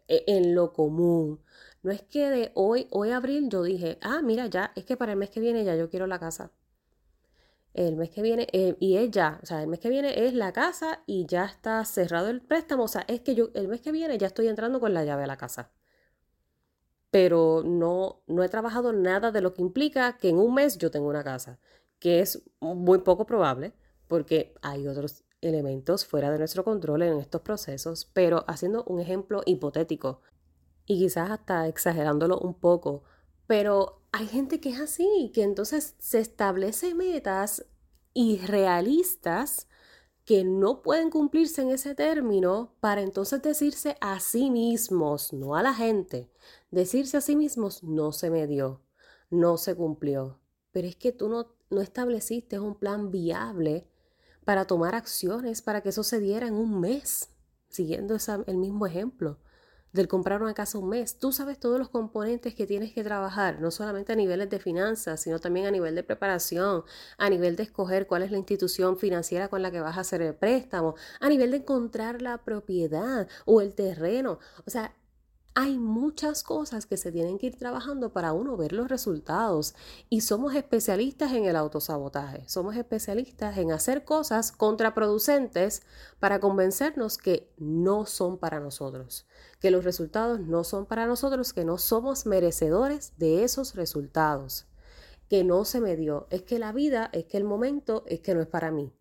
e, 0.09 0.25
en 0.26 0.57
lo 0.57 0.73
común, 0.73 1.41
no 1.85 1.93
es 1.93 2.03
que 2.03 2.31
de 2.31 2.50
hoy, 2.57 2.88
hoy 2.91 3.12
abril 3.12 3.49
yo 3.49 3.62
dije, 3.62 3.99
ah, 4.03 4.23
mira, 4.25 4.49
ya, 4.49 4.73
es 4.75 4.85
que 4.85 4.97
para 4.97 5.12
el 5.12 5.19
mes 5.19 5.31
que 5.31 5.38
viene 5.38 5.64
ya 5.64 5.76
yo 5.76 5.88
quiero 5.88 6.09
la 6.09 6.19
casa. 6.19 6.50
El 7.75 7.97
mes 7.97 8.11
que 8.11 8.23
viene, 8.23 8.47
eh, 8.52 8.76
y 8.81 8.97
es 8.97 9.11
ya, 9.11 9.40
o 9.43 9.47
sea, 9.47 9.61
el 9.61 9.69
mes 9.69 9.81
que 9.81 9.88
viene 9.90 10.26
es 10.26 10.33
la 10.33 10.52
casa 10.52 11.02
y 11.07 11.26
ya 11.26 11.45
está 11.45 11.85
cerrado 11.85 12.28
el 12.31 12.40
préstamo, 12.40 12.85
o 12.85 12.88
sea, 12.88 13.04
es 13.09 13.21
que 13.21 13.35
yo 13.35 13.50
el 13.54 13.69
mes 13.69 13.81
que 13.81 13.93
viene 13.93 14.16
ya 14.16 14.28
estoy 14.28 14.49
entrando 14.49 14.81
con 14.81 14.95
la 14.95 15.04
llave 15.04 15.25
a 15.25 15.26
la 15.26 15.37
casa. 15.37 15.73
Pero 17.11 17.62
no, 17.64 18.23
no 18.26 18.43
he 18.43 18.49
trabajado 18.49 18.93
nada 18.93 19.31
de 19.33 19.40
lo 19.40 19.54
que 19.54 19.62
implica 19.62 20.16
que 20.19 20.28
en 20.31 20.38
un 20.38 20.54
mes 20.54 20.78
yo 20.78 20.90
tengo 20.90 21.09
una 21.09 21.25
casa 21.25 21.59
que 21.99 22.21
es 22.21 22.43
muy 22.61 22.99
poco 22.99 23.26
probable 23.26 23.73
porque 24.09 24.54
hay 24.62 24.87
otros 24.87 25.25
elementos 25.40 26.04
fuera 26.04 26.31
de 26.31 26.38
nuestro 26.38 26.64
control 26.64 27.02
en 27.02 27.19
estos 27.19 27.43
procesos, 27.43 28.11
pero 28.12 28.45
haciendo 28.47 28.85
un 28.85 29.00
ejemplo 29.00 29.43
hipotético 29.47 30.21
y 30.87 30.99
quizás 30.99 31.31
hasta 31.31 31.66
exagerándolo 31.69 32.38
un 32.38 32.54
poco, 32.54 33.04
pero 33.47 34.03
hay 34.13 34.27
gente 34.27 34.61
que 34.61 34.71
es 34.71 34.81
así, 34.81 35.31
que 35.35 35.43
entonces 35.43 35.95
se 35.99 36.21
establece 36.21 36.95
metas 36.95 37.67
irrealistas 38.13 39.69
que 40.25 40.45
no 40.45 40.81
pueden 40.83 41.11
cumplirse 41.11 41.63
en 41.63 41.71
ese 41.71 41.95
término 41.95 42.75
para 42.81 43.03
entonces 43.03 43.43
decirse 43.43 43.97
a 44.01 44.21
sí 44.21 44.51
mismos, 44.51 45.33
no 45.33 45.57
a 45.57 45.63
la 45.63 45.75
gente, 45.75 46.31
decirse 46.71 47.17
a 47.17 47.21
sí 47.21 47.37
mismos, 47.37 47.83
no 47.83 48.13
se 48.13 48.31
me 48.31 48.47
dio, 48.47 48.83
no 49.31 49.59
se 49.59 49.75
cumplió. 49.75 50.41
Pero 50.73 50.89
es 50.89 50.97
que 50.97 51.13
tú 51.13 51.29
no 51.29 51.55
no 51.75 51.81
estableciste 51.81 52.59
un 52.59 52.75
plan 52.75 53.11
viable 53.11 53.87
para 54.45 54.67
tomar 54.67 54.95
acciones 54.95 55.63
para 55.63 55.83
que 55.83 55.91
eso 55.91 56.03
se 56.03 56.21
diera 56.21 56.47
en 56.47 56.55
un 56.55 56.81
mes, 56.81 57.31
siguiendo 57.69 58.17
el 58.47 58.57
mismo 58.57 58.87
ejemplo 58.87 59.39
del 59.95 60.09
comprar 60.09 60.43
una 60.43 60.53
casa 60.55 60.77
un 60.77 60.91
mes. 60.91 61.19
Tú 61.19 61.33
sabes 61.33 61.59
todos 61.59 61.79
los 61.79 61.89
componentes 61.89 62.55
que 62.55 62.67
tienes 62.67 62.93
que 62.93 63.05
trabajar, 63.05 63.61
no 63.61 63.71
solamente 63.71 64.13
a 64.13 64.17
niveles 64.17 64.51
de 64.51 64.59
finanzas, 64.59 65.21
sino 65.21 65.39
también 65.39 65.67
a 65.67 65.71
nivel 65.71 65.95
de 65.95 66.03
preparación, 66.03 66.85
a 67.17 67.31
nivel 67.31 67.57
de 67.57 67.63
escoger 67.63 68.07
cuál 68.07 68.23
es 68.23 68.33
la 68.33 68.39
institución 68.39 68.99
financiera 68.99 69.49
con 69.49 69.63
la 69.63 69.71
que 69.71 69.81
vas 69.81 69.97
a 69.97 70.01
hacer 70.01 70.21
el 70.21 70.35
préstamo, 70.35 70.97
a 71.21 71.29
nivel 71.29 71.53
de 71.53 71.59
encontrar 71.59 72.21
la 72.21 72.39
propiedad 72.39 73.29
o 73.47 73.61
el 73.61 73.75
terreno. 73.75 74.41
O 74.67 74.71
sea, 74.71 74.93
hay 75.57 75.79
muchas 75.79 76.43
cosas 76.43 76.85
que 76.85 76.97
se 76.97 77.13
tienen 77.13 77.39
que 77.39 77.47
ir 77.47 77.57
trabajando 77.57 78.13
para 78.13 78.33
uno 78.33 78.57
ver 78.57 78.73
los 78.73 78.89
resultados 78.89 79.77
y 80.11 80.23
somos 80.23 80.57
especialistas 80.57 81.33
en 81.33 81.45
el 81.45 81.55
autosabotaje, 81.55 82.43
somos 82.49 82.75
especialistas 82.75 83.57
en 83.59 83.71
hacer 83.71 84.05
cosas 84.05 84.51
contraproducentes 84.51 85.83
para 86.19 86.41
convencernos 86.41 87.19
que 87.19 87.53
no 87.57 88.05
son 88.05 88.37
para 88.39 88.59
nosotros, 88.59 89.29
que 89.61 89.71
los 89.71 89.85
resultados 89.85 90.41
no 90.41 90.65
son 90.65 90.87
para 90.87 91.07
nosotros, 91.07 91.53
que 91.53 91.65
no 91.65 91.79
somos 91.79 92.27
merecedores 92.27 93.13
de 93.17 93.45
esos 93.45 93.77
resultados, 93.77 94.67
que 95.29 95.45
no 95.45 95.65
se 95.65 95.81
me 95.81 95.95
dio, 95.95 96.27
es 96.31 96.43
que 96.43 96.59
la 96.59 96.73
vida, 96.73 97.11
es 97.13 97.27
que 97.27 97.37
el 97.37 97.45
momento, 97.45 98.03
es 98.09 98.21
que 98.21 98.35
no 98.35 98.41
es 98.41 98.49
para 98.49 98.73
mí. 98.73 98.93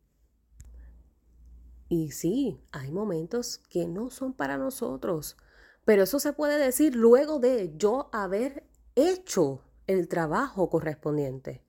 Y 1.90 2.12
sí, 2.12 2.62
hay 2.72 2.92
momentos 2.92 3.58
que 3.70 3.88
no 3.88 4.12
son 4.12 4.34
para 4.34 4.58
nosotros 4.58 5.36
pero 5.86 6.04
eso 6.04 6.20
se 6.20 6.34
puede 6.34 6.58
decir 6.58 6.96
luego 6.96 7.40
de 7.40 7.74
yo 7.78 8.10
haber 8.12 8.64
hecho 8.96 9.62
el 9.88 10.08
trabajo 10.08 10.70
correspondiente. 10.70 11.64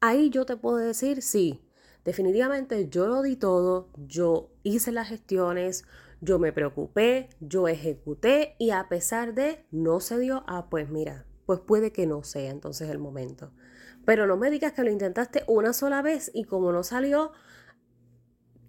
Ahí 0.00 0.30
yo 0.30 0.46
te 0.46 0.56
puedo 0.56 0.76
decir, 0.76 1.22
sí, 1.22 1.60
definitivamente 2.04 2.88
yo 2.88 3.08
lo 3.08 3.22
di 3.22 3.36
todo, 3.36 3.90
yo 3.96 4.50
hice 4.62 4.92
las 4.92 5.08
gestiones, 5.08 5.84
yo 6.20 6.38
me 6.38 6.52
preocupé, 6.52 7.28
yo 7.40 7.68
ejecuté 7.68 8.56
y 8.58 8.70
a 8.70 8.88
pesar 8.88 9.34
de 9.34 9.66
no 9.70 10.00
se 10.00 10.18
dio, 10.18 10.44
ah, 10.46 10.68
pues 10.70 10.88
mira, 10.88 11.26
pues 11.46 11.60
puede 11.60 11.92
que 11.92 12.06
no 12.06 12.22
sea 12.24 12.50
entonces 12.50 12.90
el 12.90 12.98
momento. 12.98 13.52
Pero 14.04 14.26
no 14.26 14.36
me 14.36 14.50
digas 14.50 14.72
que 14.72 14.84
lo 14.84 14.90
intentaste 14.90 15.44
una 15.46 15.72
sola 15.72 16.00
vez 16.02 16.30
y 16.32 16.44
como 16.44 16.72
no 16.72 16.82
salió, 16.82 17.32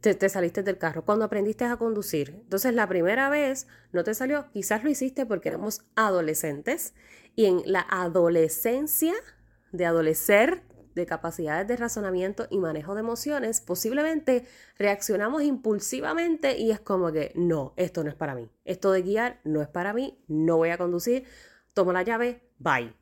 te, 0.01 0.29
saliste 0.29 0.63
del 0.63 0.77
carro, 0.77 1.03
cuando 1.03 1.25
aprendiste 1.25 1.65
a 1.65 1.77
conducir. 1.77 2.29
Entonces 2.43 2.73
la 2.73 2.87
primera 2.87 3.29
vez 3.29 3.67
no 3.91 4.03
te 4.03 4.13
salió, 4.13 4.49
quizás 4.51 4.83
lo 4.83 4.89
hiciste 4.89 5.25
porque 5.25 5.49
éramos 5.49 5.81
adolescentes 5.95 6.93
y 7.35 7.45
en 7.45 7.61
la 7.65 7.85
adolescencia 7.89 9.13
de 9.71 9.85
adolecer 9.85 10.63
de 10.95 11.05
capacidades 11.05 11.67
de 11.67 11.77
razonamiento 11.77 12.47
y 12.49 12.57
manejo 12.57 12.95
de 12.95 13.01
emociones, 13.01 13.61
posiblemente 13.61 14.45
reaccionamos 14.77 15.43
impulsivamente 15.43 16.57
y 16.57 16.71
es 16.71 16.79
como 16.79 17.11
que 17.11 17.31
no, 17.35 17.73
esto 17.77 18.03
no 18.03 18.09
es 18.09 18.15
para 18.15 18.35
mí, 18.35 18.49
esto 18.65 18.91
de 18.91 19.03
guiar 19.03 19.39
no 19.43 19.61
es 19.61 19.67
para 19.67 19.93
mí, 19.93 20.21
no 20.27 20.57
voy 20.57 20.69
a 20.69 20.77
conducir, 20.77 21.25
tomo 21.73 21.93
la 21.93 22.03
llave, 22.03 22.41
bye. 22.57 22.93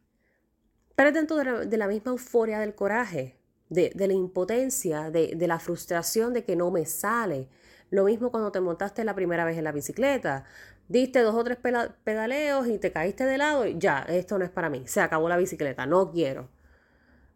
Pero 0.95 1.11
dentro 1.11 1.37
de 1.37 1.77
la 1.77 1.87
misma 1.87 2.11
euforia 2.11 2.59
del 2.59 2.75
coraje, 2.75 3.36
de, 3.69 3.91
la 3.95 4.13
impotencia, 4.13 5.11
de, 5.11 5.33
de, 5.35 5.47
la 5.47 5.59
frustración 5.59 6.33
de 6.33 6.43
que 6.43 6.55
no 6.55 6.71
me 6.71 6.85
sale. 6.85 7.49
Lo 7.89 8.05
mismo 8.05 8.31
cuando 8.31 8.51
te 8.51 8.59
montaste 8.59 9.03
la 9.03 9.15
primera 9.15 9.45
vez 9.45 9.57
en 9.57 9.63
la 9.63 9.71
bicicleta. 9.71 10.45
Diste 10.87 11.19
dos 11.21 11.35
o 11.35 11.43
tres 11.43 11.57
pedaleos 12.03 12.67
y 12.67 12.77
te 12.77 12.91
caíste 12.91 13.25
de 13.25 13.37
lado 13.37 13.65
y 13.65 13.77
ya, 13.77 13.99
esto 14.07 14.37
no 14.37 14.45
es 14.45 14.51
para 14.51 14.69
mí. 14.69 14.83
Se 14.87 15.01
acabó 15.01 15.27
la 15.27 15.37
bicicleta, 15.37 15.85
no 15.85 16.11
quiero. 16.11 16.49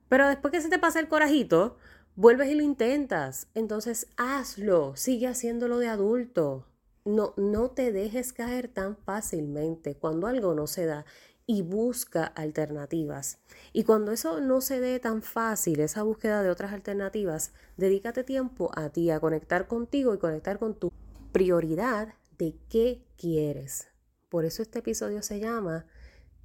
Pero 0.07 0.27
después 0.27 0.51
que 0.51 0.61
se 0.61 0.69
te 0.69 0.79
pasa 0.79 0.99
el 0.99 1.09
corajito, 1.09 1.77
vuelves 2.15 2.49
y 2.49 2.55
lo 2.55 2.63
intentas. 2.63 3.47
Entonces 3.53 4.07
hazlo, 4.17 4.95
sigue 4.95 5.27
haciéndolo 5.27 5.79
de 5.79 5.87
adulto. 5.87 6.67
No, 7.03 7.33
no 7.35 7.71
te 7.71 7.91
dejes 7.91 8.31
caer 8.31 8.67
tan 8.67 8.95
fácilmente 8.95 9.95
cuando 9.95 10.27
algo 10.27 10.53
no 10.53 10.67
se 10.67 10.85
da 10.85 11.05
y 11.51 11.63
busca 11.63 12.23
alternativas. 12.23 13.39
Y 13.73 13.83
cuando 13.83 14.13
eso 14.13 14.39
no 14.39 14.61
se 14.61 14.79
dé 14.79 15.01
tan 15.01 15.21
fácil, 15.21 15.81
esa 15.81 16.01
búsqueda 16.01 16.43
de 16.43 16.49
otras 16.49 16.71
alternativas, 16.71 17.51
dedícate 17.75 18.23
tiempo 18.23 18.71
a 18.73 18.87
ti, 18.87 19.11
a 19.11 19.19
conectar 19.19 19.67
contigo 19.67 20.13
y 20.13 20.17
conectar 20.17 20.59
con 20.59 20.75
tu 20.75 20.93
prioridad 21.33 22.13
de 22.37 22.55
qué 22.69 23.03
quieres. 23.17 23.89
Por 24.29 24.45
eso 24.45 24.61
este 24.61 24.79
episodio 24.79 25.21
se 25.23 25.41
llama 25.41 25.87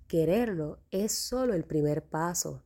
Quererlo 0.08 0.80
es 0.90 1.12
solo 1.12 1.54
el 1.54 1.62
primer 1.62 2.02
paso. 2.02 2.64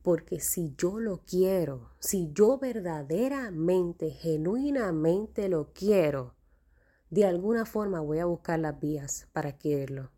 Porque 0.00 0.40
si 0.40 0.74
yo 0.78 0.98
lo 0.98 1.20
quiero, 1.26 1.90
si 1.98 2.32
yo 2.32 2.56
verdaderamente, 2.58 4.10
genuinamente 4.10 5.50
lo 5.50 5.70
quiero, 5.74 6.34
de 7.10 7.26
alguna 7.26 7.66
forma 7.66 8.00
voy 8.00 8.20
a 8.20 8.24
buscar 8.24 8.58
las 8.58 8.80
vías 8.80 9.28
para 9.34 9.58
quererlo. 9.58 10.13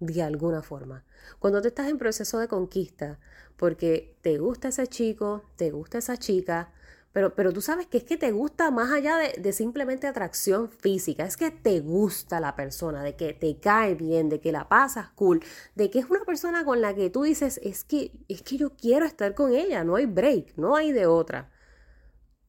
De 0.00 0.22
alguna 0.22 0.62
forma. 0.62 1.04
Cuando 1.38 1.62
tú 1.62 1.68
estás 1.68 1.88
en 1.88 1.98
proceso 1.98 2.38
de 2.38 2.48
conquista, 2.48 3.20
porque 3.56 4.16
te 4.22 4.38
gusta 4.38 4.68
ese 4.68 4.86
chico, 4.86 5.44
te 5.56 5.70
gusta 5.70 5.98
esa 5.98 6.16
chica, 6.16 6.72
pero, 7.12 7.34
pero 7.34 7.52
tú 7.52 7.60
sabes 7.60 7.86
que 7.86 7.98
es 7.98 8.04
que 8.04 8.16
te 8.16 8.30
gusta 8.30 8.70
más 8.70 8.90
allá 8.92 9.16
de, 9.16 9.40
de, 9.40 9.52
simplemente 9.52 10.06
atracción 10.06 10.70
física, 10.70 11.24
es 11.24 11.36
que 11.36 11.50
te 11.50 11.80
gusta 11.80 12.40
la 12.40 12.54
persona, 12.54 13.02
de 13.02 13.16
que 13.16 13.34
te 13.34 13.58
cae 13.58 13.94
bien, 13.94 14.28
de 14.28 14.40
que 14.40 14.52
la 14.52 14.68
pasas 14.68 15.10
cool, 15.10 15.42
de 15.74 15.90
que 15.90 15.98
es 15.98 16.08
una 16.08 16.24
persona 16.24 16.64
con 16.64 16.80
la 16.80 16.94
que 16.94 17.10
tú 17.10 17.24
dices, 17.24 17.60
es 17.62 17.84
que, 17.84 18.12
es 18.28 18.42
que 18.42 18.56
yo 18.56 18.76
quiero 18.76 19.06
estar 19.06 19.34
con 19.34 19.52
ella, 19.52 19.84
no 19.84 19.96
hay 19.96 20.06
break, 20.06 20.56
no 20.56 20.76
hay 20.76 20.92
de 20.92 21.06
otra. 21.06 21.50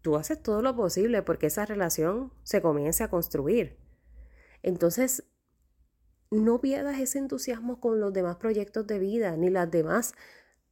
Tú 0.02 0.16
haces 0.16 0.42
todo 0.42 0.62
lo 0.62 0.76
posible 0.76 1.22
porque 1.24 1.48
esa 1.48 1.66
relación 1.66 2.32
se 2.44 2.62
comience 2.62 3.04
a 3.04 3.10
construir. 3.10 3.78
Entonces, 4.64 5.24
no 6.32 6.62
pierdas 6.62 7.00
ese 7.00 7.20
entusiasmo 7.20 7.80
con 7.80 8.00
los 8.00 8.14
demás 8.14 8.38
proyectos 8.38 8.88
de 8.88 9.00
vida, 9.00 9.36
ni 9.36 9.50
las 9.50 9.70
demás 9.70 10.14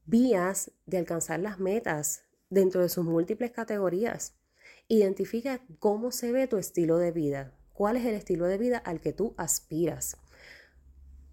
vías 0.06 0.72
de 0.86 0.98
alcanzar 0.98 1.42
las 1.42 1.60
metas 1.60 2.24
dentro 2.50 2.82
de 2.82 2.90
sus 2.90 3.04
múltiples 3.06 3.52
categorías. 3.52 4.36
Identifica 4.88 5.62
cómo 5.80 6.12
se 6.12 6.32
ve 6.32 6.48
tu 6.48 6.58
estilo 6.58 6.98
de 6.98 7.12
vida, 7.12 7.54
cuál 7.74 7.98
es 7.98 8.06
el 8.06 8.16
estilo 8.16 8.46
de 8.46 8.58
vida 8.58 8.78
al 8.78 9.02
que 9.02 9.14
tú 9.14 9.36
aspiras. 9.38 10.18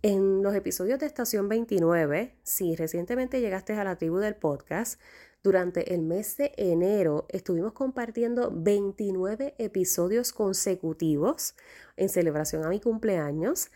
En 0.03 0.43
los 0.43 0.55
episodios 0.55 0.99
de 0.99 1.07
Estación 1.07 1.49
29, 1.49 2.37
si 2.43 2.77
recientemente 2.77 3.41
llegaste 3.41 3.73
a 3.75 3.85
la 3.85 3.97
tribu 3.97 4.19
del 4.19 4.35
podcast, 4.35 5.01
durante 5.43 5.95
el 5.95 6.03
mes 6.03 6.37
de 6.37 6.53
enero 6.57 7.27
estuvimos 7.29 7.73
compartiendo 7.73 8.51
29 8.53 9.55
episodios 9.59 10.33
consecutivos 10.33 11.55
en 11.97 12.09
celebración 12.09 12.65
a 12.65 12.69
mi 12.69 12.81
cumpleaños 12.81 13.71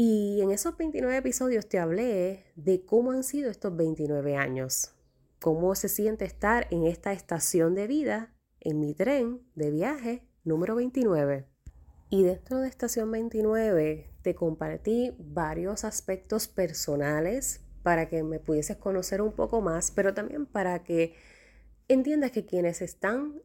y 0.00 0.42
en 0.42 0.52
esos 0.52 0.76
29 0.76 1.16
episodios 1.16 1.68
te 1.68 1.80
hablé 1.80 2.44
de 2.54 2.84
cómo 2.86 3.10
han 3.10 3.24
sido 3.24 3.50
estos 3.50 3.76
29 3.76 4.36
años, 4.36 4.92
cómo 5.40 5.74
se 5.74 5.88
siente 5.88 6.24
estar 6.24 6.68
en 6.70 6.86
esta 6.86 7.12
estación 7.12 7.74
de 7.74 7.88
vida, 7.88 8.32
en 8.60 8.78
mi 8.78 8.94
tren 8.94 9.40
de 9.56 9.72
viaje 9.72 10.22
número 10.44 10.76
29. 10.76 11.48
Y 12.10 12.22
dentro 12.22 12.60
de 12.60 12.68
estación 12.68 13.10
29 13.10 14.08
te 14.22 14.36
compartí 14.36 15.16
varios 15.18 15.82
aspectos 15.82 16.46
personales 16.46 17.62
para 17.82 18.08
que 18.08 18.22
me 18.22 18.38
pudieses 18.38 18.76
conocer 18.76 19.20
un 19.20 19.32
poco 19.32 19.60
más, 19.62 19.90
pero 19.90 20.14
también 20.14 20.46
para 20.46 20.84
que 20.84 21.16
entiendas 21.88 22.30
que 22.30 22.46
quienes 22.46 22.82
están 22.82 23.42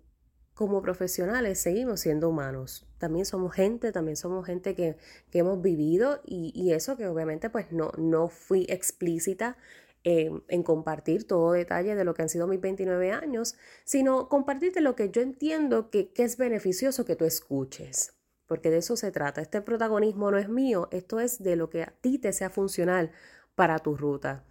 como 0.54 0.82
profesionales 0.82 1.60
seguimos 1.60 2.02
siendo 2.02 2.30
humanos. 2.30 2.88
También 2.98 3.26
somos 3.26 3.54
gente, 3.54 3.92
también 3.92 4.16
somos 4.16 4.46
gente 4.46 4.76
que, 4.76 4.98
hemos 5.32 5.62
vivido 5.62 6.22
y, 6.26 6.72
eso 6.72 6.96
que 6.96 7.08
obviamente 7.08 7.50
pues 7.50 7.72
no, 7.72 7.92
no 7.98 8.28
fui 8.30 8.66
explícita 8.70 9.58
en 10.06 10.64
compartir 10.64 11.26
todo 11.26 11.54
detalle 11.54 11.96
de 11.96 12.04
lo 12.04 12.14
que 12.14 12.24
han 12.24 12.30
sido 12.30 12.46
mis 12.46 12.60
29 12.60 13.12
años, 13.12 13.56
sino 13.86 14.28
compartirte 14.28 14.82
lo 14.82 14.96
que 14.96 15.10
yo 15.10 15.22
entiendo 15.22 15.90
que, 15.90 16.12
que 16.12 16.24
es 16.24 16.38
beneficioso 16.38 17.06
que 17.06 17.16
tú 17.16 17.26
escuches. 17.26 18.14
Porque 18.46 18.70
de 18.70 18.78
eso 18.78 18.98
se 18.98 19.12
trata. 19.12 19.42
Este 19.42 19.62
protagonismo 19.62 20.30
no 20.30 20.38
es 20.38 20.50
mío, 20.50 20.90
esto 20.92 21.22
es 21.22 21.42
de 21.42 21.56
lo 21.56 21.70
que 21.70 21.84
a 21.84 21.94
ti 22.02 22.20
te 22.20 22.34
sea 22.34 22.50
funcional 22.50 23.12
para 23.56 23.80
tu 23.80 23.96
ruta. 23.96 24.44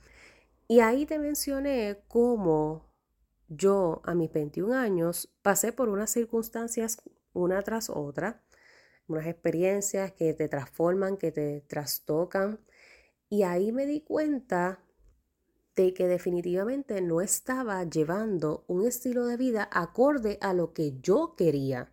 Y 0.69 0.81
ahí 0.81 1.05
te 1.05 1.19
mencioné 1.19 1.99
cómo 2.09 2.92
yo 3.57 4.01
a 4.05 4.15
mis 4.15 4.33
21 4.33 4.75
años 4.75 5.33
pasé 5.43 5.73
por 5.73 5.89
unas 5.89 6.11
circunstancias 6.11 7.03
una 7.33 7.63
tras 7.63 7.91
otra, 7.91 8.43
unas 9.09 9.27
experiencias 9.27 10.13
que 10.13 10.35
te 10.35 10.49
transforman, 10.49 11.17
que 11.17 11.33
te 11.33 11.61
trastocan. 11.63 12.61
Y 13.29 13.43
ahí 13.43 13.73
me 13.73 13.87
di 13.87 14.01
cuenta 14.01 14.81
de 15.75 15.95
que 15.95 16.07
definitivamente 16.07 17.01
no 17.01 17.21
estaba 17.21 17.83
llevando 17.85 18.65
un 18.69 18.87
estilo 18.87 19.27
de 19.27 19.37
vida 19.37 19.69
acorde 19.73 20.39
a 20.41 20.53
lo 20.53 20.73
que 20.73 21.01
yo 21.01 21.35
quería. 21.37 21.93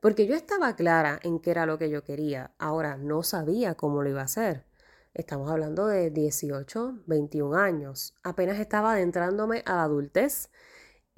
Porque 0.00 0.26
yo 0.26 0.34
estaba 0.34 0.76
clara 0.76 1.18
en 1.22 1.40
qué 1.40 1.50
era 1.50 1.66
lo 1.66 1.76
que 1.76 1.90
yo 1.90 2.04
quería, 2.04 2.54
ahora 2.58 2.96
no 2.96 3.22
sabía 3.22 3.74
cómo 3.74 4.02
lo 4.02 4.10
iba 4.10 4.20
a 4.20 4.24
hacer. 4.24 4.64
Estamos 5.12 5.50
hablando 5.50 5.86
de 5.86 6.10
18, 6.10 7.02
21 7.06 7.56
años. 7.56 8.14
Apenas 8.22 8.60
estaba 8.60 8.92
adentrándome 8.92 9.62
a 9.66 9.74
la 9.74 9.82
adultez 9.82 10.50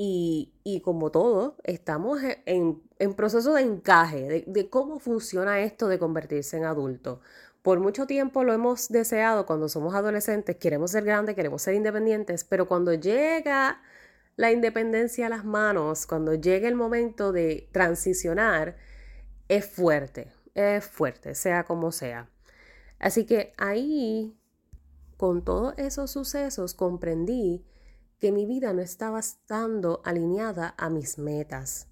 y, 0.02 0.80
como 0.82 1.10
todo, 1.10 1.56
estamos 1.62 2.22
e, 2.22 2.42
en, 2.46 3.14
proceso 3.14 3.52
de 3.52 3.60
encaje, 3.60 4.44
de, 4.46 4.70
cómo 4.70 4.98
funciona 4.98 5.60
esto 5.60 5.88
de 5.88 5.98
convertirse 5.98 6.56
en 6.56 6.64
adulto. 6.64 7.20
Por 7.60 7.80
mucho 7.80 8.06
tiempo 8.06 8.42
lo 8.42 8.54
hemos 8.54 8.88
deseado 8.88 9.44
cuando 9.44 9.68
somos 9.68 9.94
adolescentes, 9.94 10.56
queremos 10.56 10.92
ser 10.92 11.04
grandes, 11.04 11.34
queremos 11.34 11.60
ser 11.60 11.74
independientes, 11.74 12.44
pero 12.44 12.66
cuando 12.66 12.94
llega 12.94 13.82
la 14.36 14.50
independencia 14.50 15.26
a 15.26 15.28
las 15.28 15.44
manos, 15.44 16.06
cuando 16.06 16.32
llega 16.32 16.66
el 16.66 16.76
momento 16.76 17.30
de 17.30 17.68
transicionar, 17.70 18.76
es 19.48 19.66
fuerte, 19.66 20.32
es 20.54 20.82
fuerte, 20.82 21.34
sea 21.34 21.64
como 21.64 21.92
sea. 21.92 22.30
Así 22.98 23.26
que 23.26 23.52
ahí, 23.58 24.34
con 25.18 25.44
todos 25.44 25.74
esos 25.76 26.10
sucesos, 26.10 26.72
comprendí 26.72 27.66
que 28.20 28.30
mi 28.30 28.46
vida 28.46 28.72
no 28.72 28.82
estaba 28.82 29.18
estando 29.18 30.02
alineada 30.04 30.74
a 30.78 30.90
mis 30.90 31.18
metas. 31.18 31.88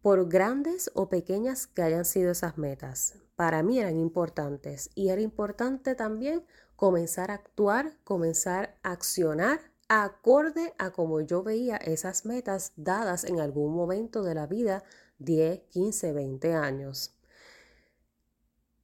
Por 0.00 0.28
grandes 0.28 0.90
o 0.94 1.10
pequeñas 1.10 1.66
que 1.66 1.82
hayan 1.82 2.06
sido 2.06 2.30
esas 2.30 2.56
metas, 2.56 3.16
para 3.36 3.62
mí 3.62 3.78
eran 3.78 3.98
importantes 3.98 4.90
y 4.94 5.10
era 5.10 5.20
importante 5.20 5.94
también 5.94 6.46
comenzar 6.76 7.30
a 7.30 7.34
actuar, 7.34 7.98
comenzar 8.04 8.78
a 8.82 8.92
accionar 8.92 9.60
acorde 9.90 10.72
a 10.78 10.92
como 10.92 11.20
yo 11.20 11.42
veía 11.42 11.76
esas 11.76 12.24
metas 12.24 12.72
dadas 12.76 13.24
en 13.24 13.40
algún 13.40 13.74
momento 13.74 14.22
de 14.22 14.36
la 14.36 14.46
vida, 14.46 14.84
10, 15.18 15.62
15, 15.68 16.12
20 16.12 16.54
años. 16.54 17.18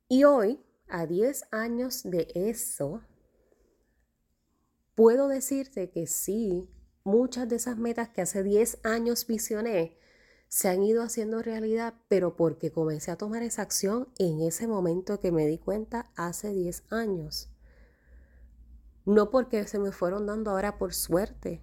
Y 0.08 0.24
hoy, 0.24 0.60
a 0.88 1.06
10 1.06 1.46
años 1.52 2.02
de 2.02 2.26
eso, 2.34 3.02
puedo 4.96 5.28
decirte 5.28 5.90
que 5.90 6.08
sí, 6.08 6.68
muchas 7.04 7.48
de 7.48 7.56
esas 7.56 7.78
metas 7.78 8.08
que 8.08 8.22
hace 8.22 8.42
10 8.42 8.80
años 8.82 9.26
visioné 9.26 9.96
se 10.48 10.68
han 10.68 10.82
ido 10.82 11.02
haciendo 11.02 11.42
realidad, 11.42 11.94
pero 12.08 12.34
porque 12.34 12.72
comencé 12.72 13.10
a 13.10 13.16
tomar 13.16 13.42
esa 13.42 13.62
acción 13.62 14.08
en 14.18 14.40
ese 14.40 14.66
momento 14.66 15.20
que 15.20 15.30
me 15.30 15.46
di 15.46 15.58
cuenta 15.58 16.10
hace 16.16 16.52
10 16.52 16.84
años. 16.90 17.50
No 19.04 19.30
porque 19.30 19.66
se 19.66 19.78
me 19.78 19.92
fueron 19.92 20.26
dando 20.26 20.50
ahora 20.50 20.78
por 20.78 20.94
suerte, 20.94 21.62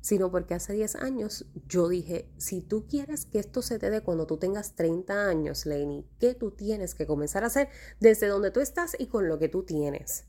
sino 0.00 0.30
porque 0.30 0.54
hace 0.54 0.72
10 0.74 0.96
años 0.96 1.46
yo 1.66 1.88
dije, 1.88 2.30
si 2.38 2.60
tú 2.60 2.86
quieres 2.86 3.26
que 3.26 3.40
esto 3.40 3.60
se 3.60 3.78
te 3.78 3.90
dé 3.90 4.02
cuando 4.02 4.26
tú 4.26 4.36
tengas 4.36 4.76
30 4.76 5.26
años, 5.28 5.66
Lenny, 5.66 6.06
¿qué 6.20 6.34
tú 6.34 6.52
tienes 6.52 6.94
que 6.94 7.06
comenzar 7.06 7.42
a 7.42 7.48
hacer 7.48 7.70
desde 7.98 8.28
donde 8.28 8.52
tú 8.52 8.60
estás 8.60 8.94
y 8.98 9.08
con 9.08 9.28
lo 9.28 9.38
que 9.38 9.48
tú 9.48 9.64
tienes? 9.64 10.26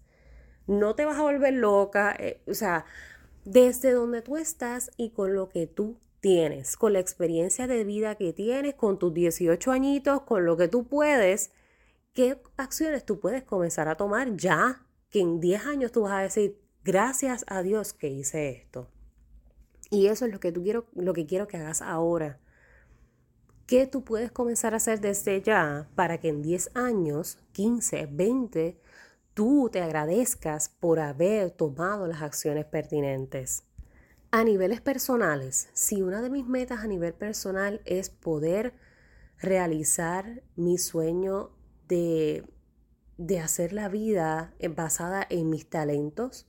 No 0.68 0.96
te 0.96 1.06
vas 1.06 1.18
a 1.18 1.24
volver 1.24 1.54
loca, 1.54 2.16
eh, 2.18 2.42
o 2.48 2.54
sea, 2.54 2.86
desde 3.44 3.92
donde 3.92 4.22
tú 4.22 4.38
estás 4.38 4.92
y 4.98 5.12
con 5.12 5.34
lo 5.34 5.50
que 5.50 5.68
tú 5.68 5.98
tienes, 6.20 6.76
con 6.76 6.94
la 6.94 7.00
experiencia 7.00 7.68
de 7.68 7.84
vida 7.84 8.16
que 8.16 8.34
tienes, 8.34 8.74
con 8.74 8.98
tus 8.98 9.14
18 9.14 9.72
añitos, 9.72 10.22
con 10.22 10.46
lo 10.46 10.58
que 10.58 10.68
tú 10.68 10.88
puedes, 10.88 11.52
¿qué 12.14 12.42
acciones 12.58 13.06
tú 13.06 13.20
puedes 13.20 13.44
comenzar 13.44 13.88
a 13.88 13.96
tomar 13.96 14.36
ya? 14.36 14.86
Que 15.12 15.20
en 15.20 15.40
10 15.40 15.66
años 15.68 15.92
tú 15.92 16.02
vas 16.02 16.14
a 16.14 16.22
decir, 16.22 16.60
gracias 16.84 17.46
a 17.48 17.62
Dios 17.62 17.94
que 17.94 18.08
hice 18.08 18.50
esto. 18.50 18.90
Y 19.92 20.08
eso 20.08 20.26
es 20.26 20.32
lo 20.32 20.40
que, 20.40 20.52
tú 20.52 20.64
quiero, 20.64 20.88
lo 20.96 21.14
que 21.14 21.28
quiero 21.28 21.48
que 21.48 21.58
hagas 21.58 21.82
ahora. 21.82 22.40
¿Qué 23.68 23.88
tú 23.88 24.04
puedes 24.04 24.32
comenzar 24.32 24.74
a 24.74 24.78
hacer 24.78 25.00
desde 25.02 25.42
ya 25.42 25.90
para 25.96 26.20
que 26.20 26.30
en 26.30 26.42
10 26.42 26.72
años, 26.76 27.38
15, 27.52 28.08
20, 28.12 28.80
tú 29.36 29.70
te 29.72 29.82
agradezcas 29.82 30.70
por 30.70 31.00
haber 31.00 31.52
tomado 31.52 32.08
las 32.08 32.24
acciones 32.24 32.66
pertinentes. 32.66 33.66
A 34.32 34.44
niveles 34.44 34.82
personales, 34.82 35.70
si 35.74 36.02
una 36.02 36.22
de 36.22 36.32
mis 36.32 36.48
metas 36.48 36.80
a 36.80 36.88
nivel 36.88 37.14
personal 37.14 37.82
es 37.86 38.10
poder 38.10 38.74
realizar 39.38 40.42
mi 40.56 40.78
sueño 40.78 41.52
de, 41.88 42.46
de 43.18 43.40
hacer 43.40 43.74
la 43.74 43.90
vida 43.90 44.56
basada 44.76 45.28
en 45.30 45.50
mis 45.50 45.70
talentos, 45.70 46.48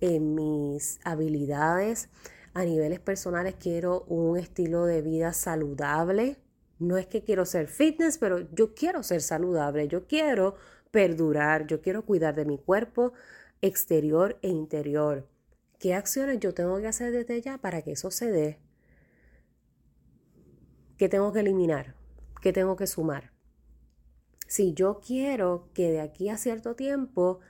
en 0.00 0.34
mis 0.34 1.00
habilidades, 1.04 2.10
a 2.52 2.64
niveles 2.64 3.00
personales 3.00 3.54
quiero 3.58 4.02
un 4.04 4.38
estilo 4.38 4.84
de 4.84 5.02
vida 5.02 5.32
saludable. 5.32 6.36
No 6.78 6.98
es 6.98 7.06
que 7.06 7.24
quiero 7.24 7.46
ser 7.46 7.68
fitness, 7.68 8.18
pero 8.18 8.40
yo 8.52 8.74
quiero 8.74 9.02
ser 9.02 9.22
saludable. 9.22 9.88
Yo 9.88 10.06
quiero 10.06 10.56
perdurar, 10.90 11.66
yo 11.66 11.80
quiero 11.80 12.04
cuidar 12.04 12.34
de 12.34 12.44
mi 12.44 12.58
cuerpo 12.58 13.12
exterior 13.60 14.38
e 14.42 14.48
interior. 14.48 15.28
¿Qué 15.78 15.94
acciones 15.94 16.40
yo 16.40 16.54
tengo 16.54 16.78
que 16.78 16.86
hacer 16.86 17.12
desde 17.12 17.40
ya 17.40 17.58
para 17.58 17.82
que 17.82 17.92
eso 17.92 18.10
se 18.10 18.30
dé? 18.30 18.58
¿Qué 20.96 21.08
tengo 21.08 21.32
que 21.32 21.40
eliminar? 21.40 21.94
¿Qué 22.40 22.52
tengo 22.52 22.76
que 22.76 22.86
sumar? 22.86 23.32
Si 24.46 24.72
yo 24.72 25.00
quiero 25.04 25.68
que 25.74 25.90
de 25.90 26.00
aquí 26.00 26.28
a 26.28 26.38
cierto 26.38 26.76
tiempo 26.76 27.40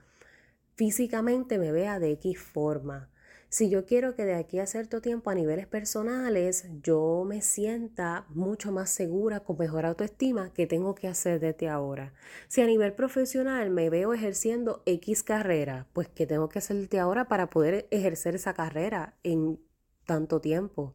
físicamente 0.74 1.58
me 1.58 1.70
vea 1.70 1.98
de 2.00 2.12
X 2.12 2.38
forma, 2.38 3.10
si 3.48 3.70
yo 3.70 3.86
quiero 3.86 4.14
que 4.14 4.24
de 4.24 4.34
aquí 4.34 4.58
a 4.58 4.66
cierto 4.66 5.00
tiempo 5.00 5.30
a 5.30 5.34
niveles 5.34 5.66
personales 5.66 6.66
yo 6.82 7.24
me 7.26 7.40
sienta 7.40 8.26
mucho 8.28 8.72
más 8.72 8.90
segura, 8.90 9.40
con 9.40 9.58
mejor 9.58 9.86
autoestima, 9.86 10.52
¿qué 10.52 10.66
tengo 10.66 10.94
que 10.94 11.08
hacer 11.08 11.40
desde 11.40 11.68
ahora? 11.68 12.12
Si 12.48 12.60
a 12.60 12.66
nivel 12.66 12.92
profesional 12.92 13.70
me 13.70 13.88
veo 13.90 14.12
ejerciendo 14.12 14.82
X 14.86 15.22
carrera, 15.22 15.86
pues 15.92 16.08
¿qué 16.08 16.26
tengo 16.26 16.48
que 16.48 16.58
hacer 16.58 16.76
desde 16.76 16.98
ahora 16.98 17.28
para 17.28 17.48
poder 17.50 17.86
ejercer 17.90 18.34
esa 18.34 18.54
carrera 18.54 19.14
en 19.22 19.60
tanto 20.04 20.40
tiempo? 20.40 20.94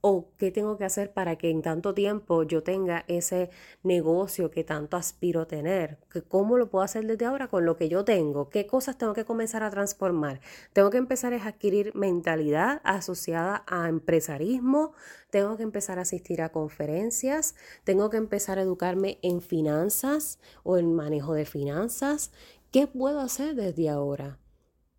O 0.00 0.30
qué 0.38 0.50
tengo 0.50 0.78
que 0.78 0.84
hacer 0.84 1.12
para 1.12 1.36
que 1.36 1.50
en 1.50 1.62
tanto 1.62 1.94
tiempo 1.94 2.42
yo 2.42 2.62
tenga 2.62 3.04
ese 3.08 3.50
negocio 3.82 4.50
que 4.50 4.64
tanto 4.64 4.96
aspiro 4.96 5.46
tener, 5.46 5.98
cómo 6.28 6.56
lo 6.56 6.70
puedo 6.70 6.84
hacer 6.84 7.06
desde 7.06 7.26
ahora 7.26 7.48
con 7.48 7.66
lo 7.66 7.76
que 7.76 7.88
yo 7.88 8.04
tengo, 8.04 8.48
qué 8.50 8.66
cosas 8.66 8.96
tengo 8.96 9.12
que 9.12 9.24
comenzar 9.24 9.62
a 9.62 9.70
transformar. 9.70 10.40
Tengo 10.72 10.90
que 10.90 10.98
empezar 10.98 11.34
a 11.34 11.46
adquirir 11.46 11.94
mentalidad 11.94 12.80
asociada 12.84 13.64
a 13.66 13.88
empresarismo, 13.88 14.92
tengo 15.30 15.56
que 15.56 15.62
empezar 15.62 15.98
a 15.98 16.02
asistir 16.02 16.42
a 16.42 16.50
conferencias, 16.50 17.54
tengo 17.84 18.10
que 18.10 18.16
empezar 18.16 18.58
a 18.58 18.62
educarme 18.62 19.18
en 19.22 19.40
finanzas 19.40 20.38
o 20.62 20.78
en 20.78 20.94
manejo 20.94 21.34
de 21.34 21.44
finanzas. 21.44 22.32
¿Qué 22.70 22.86
puedo 22.86 23.20
hacer 23.20 23.54
desde 23.54 23.88
ahora? 23.88 24.38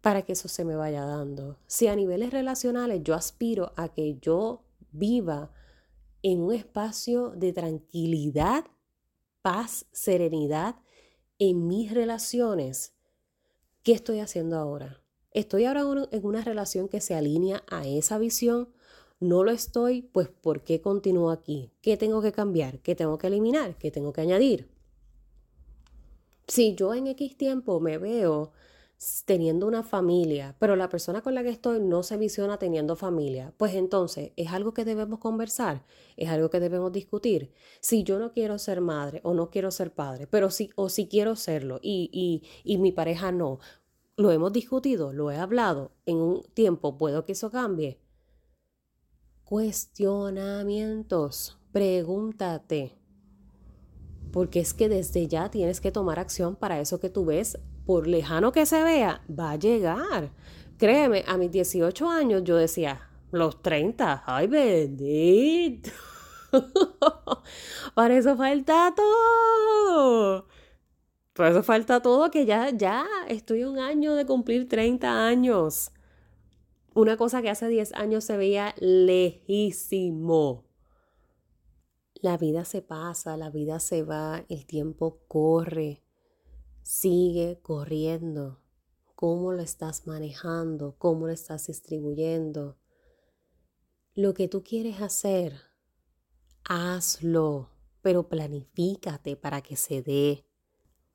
para 0.02 0.24
que 0.24 0.34
eso 0.34 0.48
se 0.48 0.66
me 0.66 0.76
vaya 0.76 1.06
dando. 1.06 1.58
Si 1.68 1.88
a 1.88 1.96
niveles 1.96 2.32
relacionales 2.32 3.02
yo 3.04 3.14
aspiro 3.14 3.72
a 3.76 3.90
que 3.90 4.18
yo 4.20 4.64
viva 4.92 5.52
en 6.24 6.42
un 6.42 6.54
espacio 6.54 7.30
de 7.32 7.54
tranquilidad, 7.54 8.66
paz, 9.42 9.86
serenidad 9.92 10.76
en 11.40 11.68
mis 11.68 11.92
relaciones. 11.92 12.94
¿Qué 13.84 13.94
estoy 13.94 14.20
haciendo 14.20 14.58
ahora? 14.58 15.02
¿Estoy 15.32 15.66
ahora 15.66 15.84
en 16.12 16.26
una 16.26 16.44
relación 16.44 16.88
que 16.88 17.02
se 17.02 17.16
alinea 17.16 17.64
a 17.70 17.88
esa 17.88 18.18
visión? 18.18 18.70
¿No 19.20 19.44
lo 19.44 19.52
estoy? 19.52 20.02
Pues 20.02 20.30
¿por 20.30 20.64
qué 20.64 20.82
continúo 20.82 21.32
aquí? 21.32 21.72
¿Qué 21.82 21.98
tengo 21.98 22.22
que 22.22 22.32
cambiar? 22.32 22.80
¿Qué 22.80 22.96
tengo 22.96 23.18
que 23.18 23.28
eliminar? 23.28 23.78
¿Qué 23.78 23.92
tengo 23.92 24.14
que 24.14 24.22
añadir? 24.22 24.70
Si 26.48 26.76
yo 26.76 26.94
en 26.94 27.08
X 27.08 27.38
tiempo 27.38 27.80
me 27.80 27.98
veo 27.98 28.52
teniendo 29.26 29.66
una 29.66 29.82
familia, 29.82 30.56
pero 30.60 30.76
la 30.76 30.88
persona 30.88 31.22
con 31.22 31.34
la 31.34 31.42
que 31.42 31.50
estoy 31.50 31.80
no 31.80 32.04
se 32.04 32.18
visiona 32.18 32.60
teniendo 32.60 32.96
familia, 32.96 33.52
pues 33.58 33.74
entonces 33.74 34.32
es 34.36 34.52
algo 34.52 34.76
que 34.76 34.86
debemos 34.86 35.18
conversar, 35.18 35.84
es 36.18 36.30
algo 36.30 36.52
que 36.52 36.60
debemos 36.60 36.92
discutir. 36.92 37.52
Si 37.80 38.04
yo 38.04 38.20
no 38.20 38.32
quiero 38.32 38.60
ser 38.60 38.80
madre 38.80 39.20
o 39.24 39.34
no 39.34 39.50
quiero 39.50 39.72
ser 39.72 39.92
padre, 39.92 40.28
pero 40.28 40.52
sí 40.52 40.70
o 40.76 40.88
si 40.88 41.08
quiero 41.08 41.36
serlo 41.36 41.80
y, 41.82 42.12
y, 42.14 42.44
y 42.64 42.78
mi 42.78 42.92
pareja 42.92 43.32
no, 43.32 43.58
lo 44.18 44.32
hemos 44.32 44.54
discutido, 44.54 45.14
lo 45.14 45.32
he 45.32 45.38
hablado, 45.38 45.94
en 46.06 46.18
un 46.18 46.44
tiempo 46.54 47.00
puedo 47.00 47.26
que 47.26 47.32
eso 47.32 47.50
cambie. 47.50 48.00
Cuestionamientos, 49.46 51.58
pregúntate. 51.72 53.00
Porque 54.32 54.60
es 54.60 54.76
que 54.76 54.90
desde 54.90 55.28
ya 55.28 55.50
tienes 55.50 55.82
que 55.82 55.92
tomar 55.92 56.20
acción 56.20 56.56
para 56.56 56.80
eso 56.80 57.00
que 57.00 57.10
tú 57.10 57.26
ves 57.26 57.58
por 57.86 58.08
lejano 58.08 58.52
que 58.52 58.66
se 58.66 58.84
vea, 58.84 59.22
va 59.28 59.52
a 59.52 59.56
llegar. 59.56 60.32
Créeme, 60.78 61.24
a 61.28 61.38
mis 61.38 61.52
18 61.52 62.10
años 62.10 62.44
yo 62.44 62.56
decía, 62.58 63.10
los 63.32 63.62
30, 63.62 64.24
ay 64.26 64.48
bendito. 64.48 65.92
Para 67.96 68.18
eso 68.18 68.36
falta 68.36 68.94
todo. 68.96 70.48
Para 71.34 71.50
eso 71.52 71.64
falta 71.64 72.02
todo, 72.02 72.30
que 72.30 72.46
ya, 72.46 72.70
ya 72.72 73.06
estoy 73.28 73.64
un 73.64 73.80
año 73.80 74.16
de 74.16 74.26
cumplir 74.26 74.68
30 74.68 75.28
años. 75.28 75.92
Una 76.94 77.16
cosa 77.16 77.42
que 77.42 77.50
hace 77.50 77.70
10 77.70 77.94
años 77.94 78.26
se 78.26 78.36
veía 78.36 78.76
lejísimo. 78.80 80.66
La 82.16 82.38
vida 82.38 82.66
se 82.66 82.82
pasa, 82.82 83.38
la 83.38 83.50
vida 83.50 83.80
se 83.80 84.04
va, 84.04 84.44
el 84.50 84.66
tiempo 84.66 85.22
corre. 85.28 86.04
Sigue 86.84 87.60
corriendo. 87.62 88.60
¿Cómo 89.16 89.54
lo 89.54 89.62
estás 89.62 90.08
manejando? 90.08 90.96
¿Cómo 90.98 91.28
lo 91.28 91.34
estás 91.34 91.68
distribuyendo? 91.68 92.78
Lo 94.14 94.34
que 94.34 94.48
tú 94.48 94.64
quieres 94.64 95.00
hacer, 95.00 95.54
hazlo, 96.64 97.70
pero 98.02 98.28
planifícate 98.28 99.36
para 99.36 99.62
que 99.62 99.76
se 99.76 100.02
dé. 100.02 100.44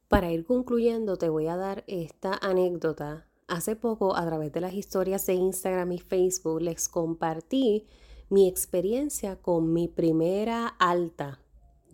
Para 0.09 0.31
ir 0.31 0.45
concluyendo, 0.45 1.19
te 1.19 1.29
voy 1.29 1.49
a 1.49 1.57
dar 1.57 1.83
esta 1.89 2.39
anécdota. 2.41 3.29
Hace 3.49 3.75
poco, 3.75 4.17
a 4.17 4.25
través 4.25 4.53
de 4.53 4.61
las 4.61 4.75
historias 4.75 5.27
de 5.27 5.35
Instagram 5.35 5.93
y 5.93 5.99
Facebook, 5.99 6.63
les 6.63 6.89
compartí 6.89 7.87
mi 8.29 8.49
experiencia 8.49 9.43
con 9.43 9.73
mi 9.73 9.89
primera 9.89 10.69
alta 10.69 11.46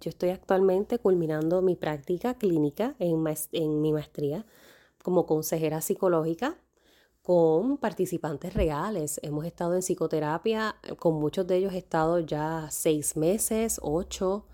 yo 0.02 0.08
estoy 0.10 0.30
actualmente 0.30 0.98
culminando 0.98 1.62
mi 1.62 1.76
práctica 1.76 2.34
clínica 2.34 2.96
en, 2.98 3.22
mi 3.80 3.92
maestría 3.92 4.44
como 5.00 5.26
consejera 5.26 5.80
psicológica 5.80 6.58
con 7.22 7.78
participantes 7.78 8.52
reales. 8.52 9.20
Hemos 9.22 9.46
estado 9.46 9.74
en 9.74 9.82
psicoterapia, 9.82 10.74
con 10.98 11.14
muchos 11.14 11.46
de 11.46 11.58
ellos 11.58 11.72
he 11.72 11.78
estado 11.78 12.18
ya 12.18 12.66
seis 12.72 13.16
meses, 13.16 13.78
ocho, 13.80 14.48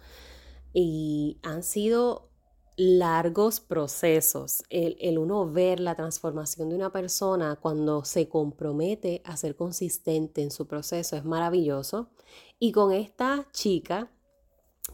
y 0.75 1.39
han 1.43 1.63
sido 1.63 2.29
largos 2.77 3.61
procesos. 3.61 4.63
El, 4.69 4.99
el, 5.01 5.17
uno 5.17 5.51
ver 5.51 5.81
la 5.81 5.95
transformación 5.95 6.69
de 6.69 6.77
una 6.77 6.93
persona 6.93 7.57
cuando 7.57 8.05
se 8.05 8.29
compromete 8.29 9.23
a 9.25 9.39
ser 9.39 9.57
consistente 9.57 10.43
en 10.43 10.51
su 10.51 10.67
proceso 10.67 11.17
es 11.17 11.25
maravilloso. 11.25 12.11
Y 12.59 12.73
con 12.73 12.93
esta 12.93 13.49
chica 13.53 14.11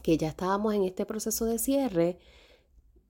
que 0.05 0.19
ya 0.19 0.27
estábamos 0.27 0.75
en 0.75 0.83
este 0.83 1.03
proceso 1.03 1.45
de 1.45 1.57
cierre, 1.57 2.19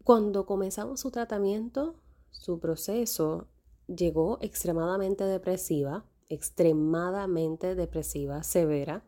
cuando 0.06 0.46
comenzamos 0.46 1.02
su 1.02 1.12
tratamiento, 1.12 2.00
su 2.32 2.62
proceso 2.62 3.50
llegó 3.86 4.38
extremadamente 4.40 5.26
depresiva, 5.26 6.06
extremadamente 6.30 7.76
depresiva, 7.76 8.44
severa. 8.44 9.06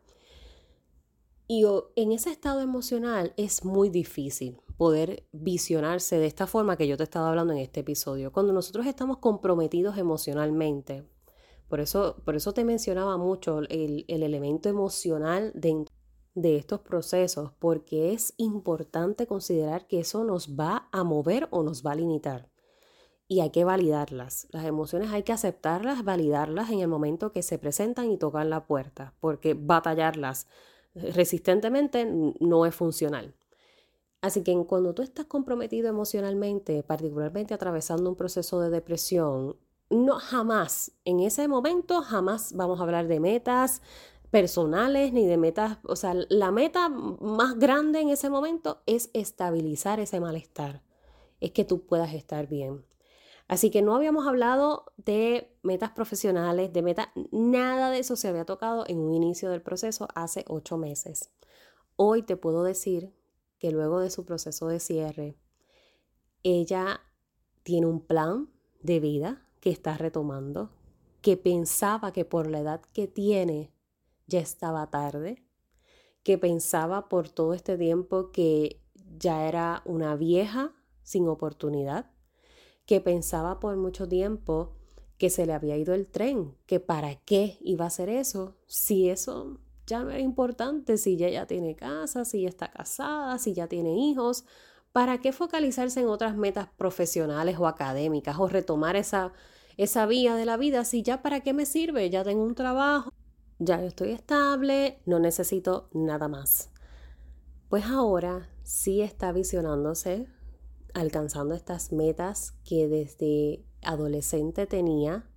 Y 1.46 1.64
en 1.96 2.12
ese 2.12 2.30
estado 2.30 2.60
emocional 2.60 3.32
es 3.38 3.64
muy 3.64 3.88
difícil 3.88 4.60
poder 4.76 5.26
visionarse 5.32 6.18
de 6.18 6.26
esta 6.26 6.46
forma 6.46 6.76
que 6.76 6.88
yo 6.88 6.98
te 6.98 7.04
estaba 7.04 7.30
hablando 7.30 7.54
en 7.54 7.60
este 7.60 7.80
episodio. 7.80 8.32
Cuando 8.32 8.52
nosotros 8.52 8.84
estamos 8.84 9.16
comprometidos 9.16 9.96
emocionalmente, 9.96 11.08
por 11.70 11.80
eso, 11.80 12.20
por 12.26 12.36
eso 12.36 12.52
te 12.52 12.64
mencionaba 12.64 13.16
mucho 13.16 13.60
el, 13.60 14.04
el 14.08 14.22
elemento 14.22 14.68
emocional 14.68 15.52
dentro 15.54 15.97
de 16.40 16.56
estos 16.56 16.80
procesos 16.80 17.52
porque 17.58 18.12
es 18.12 18.34
importante 18.36 19.26
considerar 19.26 19.86
que 19.86 20.00
eso 20.00 20.24
nos 20.24 20.58
va 20.58 20.88
a 20.92 21.04
mover 21.04 21.48
o 21.50 21.62
nos 21.62 21.84
va 21.84 21.92
a 21.92 21.96
limitar. 21.96 22.48
Y 23.26 23.40
hay 23.40 23.50
que 23.50 23.64
validarlas. 23.64 24.46
Las 24.50 24.64
emociones 24.64 25.10
hay 25.12 25.22
que 25.22 25.32
aceptarlas, 25.32 26.04
validarlas 26.04 26.70
en 26.70 26.80
el 26.80 26.88
momento 26.88 27.32
que 27.32 27.42
se 27.42 27.58
presentan 27.58 28.10
y 28.10 28.16
tocan 28.16 28.48
la 28.48 28.66
puerta, 28.66 29.14
porque 29.20 29.54
batallarlas 29.54 30.46
resistentemente 30.94 32.10
no 32.40 32.66
es 32.66 32.74
funcional. 32.74 33.34
Así 34.20 34.42
que 34.42 34.56
cuando 34.66 34.94
tú 34.94 35.02
estás 35.02 35.26
comprometido 35.26 35.88
emocionalmente, 35.88 36.82
particularmente 36.82 37.54
atravesando 37.54 38.10
un 38.10 38.16
proceso 38.16 38.60
de 38.60 38.70
depresión, 38.70 39.56
no 39.90 40.18
jamás, 40.18 40.92
en 41.04 41.20
ese 41.20 41.48
momento 41.48 42.02
jamás 42.02 42.52
vamos 42.54 42.80
a 42.80 42.82
hablar 42.82 43.06
de 43.06 43.20
metas, 43.20 43.80
personales 44.30 45.12
ni 45.12 45.26
de 45.26 45.36
metas, 45.36 45.78
o 45.84 45.96
sea, 45.96 46.14
la 46.28 46.50
meta 46.50 46.88
más 46.88 47.58
grande 47.58 48.00
en 48.00 48.10
ese 48.10 48.30
momento 48.30 48.82
es 48.86 49.10
estabilizar 49.14 50.00
ese 50.00 50.20
malestar, 50.20 50.82
es 51.40 51.52
que 51.52 51.64
tú 51.64 51.86
puedas 51.86 52.12
estar 52.12 52.46
bien. 52.46 52.84
Así 53.46 53.70
que 53.70 53.80
no 53.80 53.94
habíamos 53.94 54.26
hablado 54.26 54.92
de 54.98 55.56
metas 55.62 55.90
profesionales, 55.92 56.70
de 56.72 56.82
metas, 56.82 57.08
nada 57.30 57.90
de 57.90 58.00
eso 58.00 58.14
se 58.14 58.28
había 58.28 58.44
tocado 58.44 58.84
en 58.86 58.98
un 58.98 59.14
inicio 59.14 59.48
del 59.48 59.62
proceso 59.62 60.06
hace 60.14 60.44
ocho 60.48 60.76
meses. 60.76 61.30
Hoy 61.96 62.22
te 62.22 62.36
puedo 62.36 62.62
decir 62.62 63.14
que 63.58 63.70
luego 63.70 64.00
de 64.00 64.10
su 64.10 64.26
proceso 64.26 64.68
de 64.68 64.80
cierre, 64.80 65.34
ella 66.42 67.00
tiene 67.62 67.86
un 67.86 68.00
plan 68.00 68.50
de 68.82 69.00
vida 69.00 69.46
que 69.60 69.70
está 69.70 69.96
retomando, 69.96 70.70
que 71.22 71.38
pensaba 71.38 72.12
que 72.12 72.26
por 72.26 72.48
la 72.48 72.60
edad 72.60 72.82
que 72.92 73.08
tiene 73.08 73.72
ya 74.28 74.38
estaba 74.38 74.88
tarde, 74.90 75.42
que 76.22 76.38
pensaba 76.38 77.08
por 77.08 77.28
todo 77.28 77.54
este 77.54 77.76
tiempo 77.76 78.30
que 78.30 78.80
ya 79.18 79.48
era 79.48 79.82
una 79.84 80.14
vieja 80.14 80.72
sin 81.02 81.26
oportunidad, 81.26 82.12
que 82.86 83.00
pensaba 83.00 83.58
por 83.58 83.76
mucho 83.76 84.06
tiempo 84.06 84.76
que 85.18 85.30
se 85.30 85.46
le 85.46 85.52
había 85.52 85.76
ido 85.76 85.94
el 85.94 86.06
tren, 86.06 86.54
que 86.66 86.78
para 86.78 87.16
qué 87.16 87.58
iba 87.60 87.84
a 87.84 87.88
hacer 87.88 88.08
eso, 88.08 88.56
si 88.66 89.10
eso 89.10 89.58
ya 89.84 90.04
no 90.04 90.10
era 90.10 90.20
importante, 90.20 90.96
si 90.96 91.14
ella 91.14 91.28
ya 91.28 91.46
tiene 91.46 91.74
casa, 91.74 92.24
si 92.24 92.42
ya 92.42 92.48
está 92.48 92.70
casada, 92.70 93.38
si 93.38 93.52
ya 93.54 93.66
tiene 93.66 93.96
hijos, 93.96 94.44
¿Para 94.92 95.18
qué 95.20 95.32
focalizarse 95.32 96.00
en 96.00 96.08
otras 96.08 96.36
metas 96.36 96.68
profesionales 96.76 97.56
o 97.58 97.66
académicas 97.66 98.36
o 98.38 98.48
retomar 98.48 98.96
esa, 98.96 99.32
esa 99.76 100.06
vía 100.06 100.34
de 100.34 100.44
la 100.44 100.56
vida 100.56 100.84
si 100.84 101.02
ya 101.02 101.22
para 101.22 101.40
qué 101.40 101.52
me 101.52 101.66
sirve? 101.66 102.10
Ya 102.10 102.24
tengo 102.24 102.42
un 102.42 102.54
trabajo, 102.54 103.12
ya 103.58 103.82
estoy 103.82 104.12
estable, 104.12 105.00
no 105.06 105.18
necesito 105.18 105.88
nada 105.92 106.28
más. 106.28 106.70
Pues 107.68 107.84
ahora 107.86 108.48
sí 108.62 109.02
está 109.02 109.32
visionándose, 109.32 110.26
alcanzando 110.94 111.54
estas 111.54 111.92
metas 111.92 112.54
que 112.64 112.88
desde 112.88 113.64
adolescente 113.82 114.66
tenía, 114.66 115.28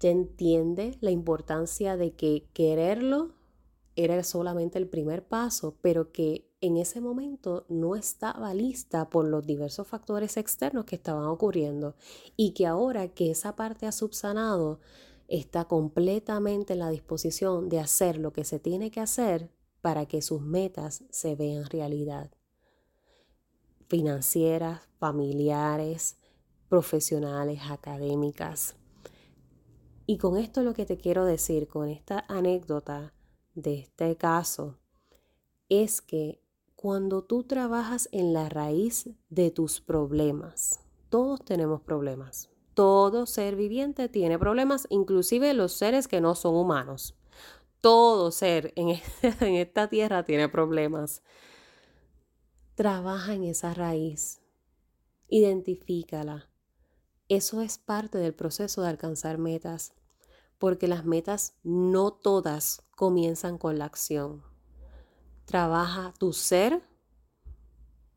ya 0.00 0.10
entiende 0.10 0.96
la 1.00 1.10
importancia 1.10 1.96
de 1.96 2.14
que 2.14 2.48
quererlo 2.52 3.34
era 3.94 4.22
solamente 4.24 4.78
el 4.78 4.88
primer 4.88 5.26
paso, 5.26 5.76
pero 5.82 6.12
que 6.12 6.50
en 6.60 6.76
ese 6.76 7.00
momento 7.00 7.66
no 7.68 7.96
estaba 7.96 8.54
lista 8.54 9.10
por 9.10 9.26
los 9.26 9.44
diversos 9.44 9.86
factores 9.86 10.36
externos 10.36 10.86
que 10.86 10.96
estaban 10.96 11.24
ocurriendo 11.24 11.94
y 12.36 12.52
que 12.52 12.66
ahora 12.66 13.08
que 13.08 13.30
esa 13.30 13.54
parte 13.56 13.86
ha 13.86 13.92
subsanado, 13.92 14.80
está 15.32 15.64
completamente 15.64 16.74
en 16.74 16.80
la 16.80 16.90
disposición 16.90 17.70
de 17.70 17.80
hacer 17.80 18.18
lo 18.18 18.34
que 18.34 18.44
se 18.44 18.58
tiene 18.58 18.90
que 18.90 19.00
hacer 19.00 19.50
para 19.80 20.04
que 20.04 20.20
sus 20.20 20.42
metas 20.42 21.04
se 21.10 21.34
vean 21.34 21.64
realidad. 21.70 22.30
Financieras, 23.88 24.82
familiares, 24.98 26.18
profesionales, 26.68 27.62
académicas. 27.70 28.76
Y 30.04 30.18
con 30.18 30.36
esto 30.36 30.62
lo 30.62 30.74
que 30.74 30.84
te 30.84 30.98
quiero 30.98 31.24
decir, 31.24 31.66
con 31.66 31.88
esta 31.88 32.26
anécdota, 32.28 33.14
de 33.54 33.78
este 33.78 34.16
caso 34.16 34.78
es 35.70 36.02
que 36.02 36.42
cuando 36.76 37.24
tú 37.24 37.44
trabajas 37.44 38.08
en 38.12 38.34
la 38.34 38.50
raíz 38.50 39.08
de 39.30 39.50
tus 39.50 39.80
problemas, 39.80 40.80
todos 41.08 41.42
tenemos 41.42 41.80
problemas, 41.80 42.51
todo 42.74 43.26
ser 43.26 43.56
viviente 43.56 44.08
tiene 44.08 44.38
problemas, 44.38 44.86
inclusive 44.90 45.54
los 45.54 45.72
seres 45.72 46.08
que 46.08 46.20
no 46.20 46.34
son 46.34 46.54
humanos. 46.54 47.16
Todo 47.80 48.30
ser 48.30 48.72
en, 48.76 48.88
en 49.22 49.54
esta 49.54 49.88
tierra 49.88 50.24
tiene 50.24 50.48
problemas. 50.48 51.22
Trabaja 52.74 53.34
en 53.34 53.44
esa 53.44 53.74
raíz, 53.74 54.40
identifícala. 55.28 56.48
Eso 57.28 57.60
es 57.60 57.78
parte 57.78 58.18
del 58.18 58.34
proceso 58.34 58.82
de 58.82 58.88
alcanzar 58.88 59.38
metas 59.38 59.94
porque 60.62 60.86
las 60.86 61.04
metas 61.04 61.56
no 61.64 62.12
todas 62.12 62.84
comienzan 62.94 63.58
con 63.58 63.80
la 63.80 63.86
acción. 63.86 64.44
Trabaja 65.44 66.14
tu 66.20 66.32
ser, 66.32 66.88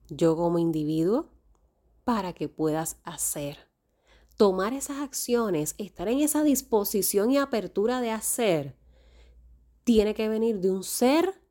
yo 0.10 0.36
como 0.36 0.60
individuo, 0.60 1.32
para 2.04 2.34
que 2.34 2.48
puedas 2.48 2.98
hacer. 3.04 3.58
Tomar 4.38 4.74
esas 4.74 4.98
acciones, 4.98 5.76
estar 5.78 6.08
en 6.08 6.20
esa 6.20 6.44
disposición 6.44 7.32
y 7.32 7.38
apertura 7.38 8.02
de 8.02 8.12
hacer, 8.12 8.78
tiene 9.84 10.14
que 10.14 10.30
venir 10.30 10.60
de 10.60 10.72
un 10.72 10.84
ser 10.84 11.42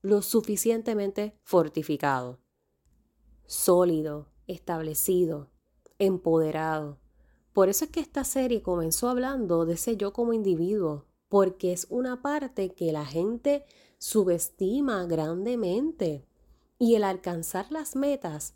lo 0.00 0.22
suficientemente 0.22 1.38
fortificado, 1.42 2.40
sólido, 3.46 4.32
establecido, 4.46 5.50
empoderado, 5.98 7.02
por 7.52 7.68
eso 7.68 7.84
es 7.84 7.90
que 7.90 8.00
esta 8.00 8.24
serie 8.24 8.62
comenzó 8.62 9.08
hablando 9.08 9.66
de 9.66 9.74
ese 9.74 9.96
yo 9.96 10.12
como 10.12 10.32
individuo, 10.32 11.06
porque 11.28 11.72
es 11.72 11.86
una 11.90 12.22
parte 12.22 12.74
que 12.74 12.92
la 12.92 13.04
gente 13.04 13.66
subestima 13.98 15.04
grandemente. 15.04 16.26
Y 16.78 16.94
el 16.94 17.04
alcanzar 17.04 17.70
las 17.70 17.94
metas, 17.94 18.54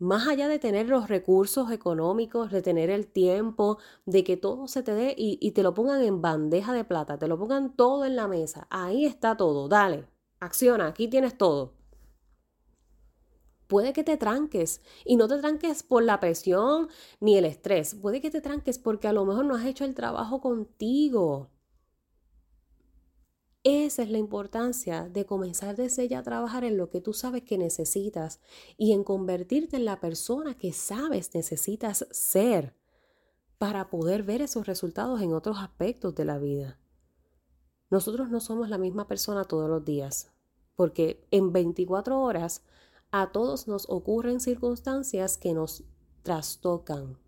más 0.00 0.26
allá 0.28 0.48
de 0.48 0.58
tener 0.58 0.88
los 0.88 1.08
recursos 1.08 1.70
económicos, 1.70 2.50
de 2.50 2.62
tener 2.62 2.90
el 2.90 3.06
tiempo, 3.06 3.78
de 4.06 4.24
que 4.24 4.36
todo 4.36 4.66
se 4.66 4.82
te 4.82 4.92
dé 4.94 5.14
y, 5.16 5.38
y 5.40 5.52
te 5.52 5.62
lo 5.62 5.74
pongan 5.74 6.02
en 6.02 6.20
bandeja 6.20 6.72
de 6.72 6.84
plata, 6.84 7.18
te 7.18 7.28
lo 7.28 7.38
pongan 7.38 7.76
todo 7.76 8.04
en 8.04 8.16
la 8.16 8.26
mesa, 8.28 8.66
ahí 8.70 9.06
está 9.06 9.36
todo, 9.36 9.68
dale, 9.68 10.08
acciona, 10.40 10.88
aquí 10.88 11.08
tienes 11.08 11.38
todo 11.38 11.74
puede 13.70 13.92
que 13.92 14.02
te 14.04 14.16
tranques 14.16 14.82
y 15.04 15.16
no 15.16 15.28
te 15.28 15.38
tranques 15.38 15.84
por 15.84 16.02
la 16.02 16.18
presión 16.20 16.88
ni 17.20 17.36
el 17.38 17.44
estrés, 17.44 17.94
puede 17.94 18.20
que 18.20 18.30
te 18.30 18.40
tranques 18.40 18.78
porque 18.78 19.06
a 19.08 19.12
lo 19.12 19.24
mejor 19.24 19.44
no 19.46 19.54
has 19.54 19.64
hecho 19.64 19.84
el 19.84 19.94
trabajo 19.94 20.40
contigo. 20.40 21.50
Esa 23.62 24.02
es 24.02 24.10
la 24.10 24.16
importancia 24.16 25.10
de 25.10 25.26
comenzar 25.26 25.76
desde 25.76 26.08
ya 26.08 26.20
a 26.20 26.22
trabajar 26.22 26.64
en 26.64 26.78
lo 26.78 26.88
que 26.88 27.02
tú 27.02 27.12
sabes 27.12 27.42
que 27.42 27.58
necesitas 27.58 28.40
y 28.78 28.92
en 28.92 29.04
convertirte 29.04 29.76
en 29.76 29.84
la 29.84 30.00
persona 30.00 30.56
que 30.56 30.72
sabes 30.72 31.34
necesitas 31.34 32.06
ser 32.10 32.74
para 33.58 33.90
poder 33.90 34.22
ver 34.22 34.40
esos 34.40 34.66
resultados 34.66 35.20
en 35.20 35.34
otros 35.34 35.58
aspectos 35.58 36.14
de 36.14 36.24
la 36.24 36.38
vida. 36.38 36.78
Nosotros 37.90 38.30
no 38.30 38.40
somos 38.40 38.70
la 38.70 38.78
misma 38.78 39.06
persona 39.06 39.44
todos 39.44 39.68
los 39.68 39.84
días, 39.84 40.32
porque 40.74 41.26
en 41.30 41.52
24 41.52 42.18
horas 42.18 42.62
a 43.10 43.30
todos 43.32 43.68
nos 43.68 43.90
ocurren 43.90 44.40
circunstancias 44.40 45.36
que 45.36 45.52
nos 45.52 45.84
trastocan, 46.22 47.18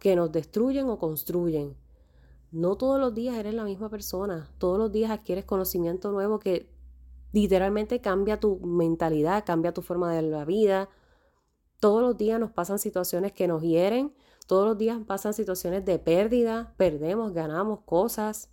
que 0.00 0.16
nos 0.16 0.32
destruyen 0.32 0.88
o 0.88 0.98
construyen. 0.98 1.76
No 2.52 2.76
todos 2.76 3.00
los 3.00 3.14
días 3.14 3.36
eres 3.36 3.54
la 3.54 3.64
misma 3.64 3.88
persona, 3.90 4.50
todos 4.58 4.78
los 4.78 4.92
días 4.92 5.10
adquieres 5.10 5.44
conocimiento 5.44 6.10
nuevo 6.12 6.38
que 6.38 6.70
literalmente 7.32 8.00
cambia 8.00 8.40
tu 8.40 8.58
mentalidad, 8.60 9.44
cambia 9.44 9.74
tu 9.74 9.82
forma 9.82 10.12
de 10.14 10.22
la 10.22 10.44
vida. 10.44 10.88
Todos 11.80 12.00
los 12.00 12.16
días 12.16 12.40
nos 12.40 12.52
pasan 12.52 12.78
situaciones 12.78 13.32
que 13.32 13.48
nos 13.48 13.62
hieren, 13.62 14.14
todos 14.46 14.66
los 14.66 14.78
días 14.78 14.98
pasan 15.06 15.34
situaciones 15.34 15.84
de 15.84 15.98
pérdida, 15.98 16.72
perdemos, 16.76 17.32
ganamos 17.32 17.80
cosas, 17.80 18.50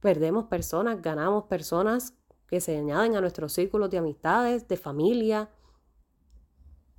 perdemos 0.00 0.46
personas, 0.46 1.02
ganamos 1.02 1.44
personas 1.44 2.14
que 2.48 2.60
se 2.60 2.76
añaden 2.76 3.16
a 3.16 3.20
nuestros 3.20 3.52
círculos 3.52 3.90
de 3.90 3.98
amistades, 3.98 4.66
de 4.66 4.76
familia. 4.76 5.50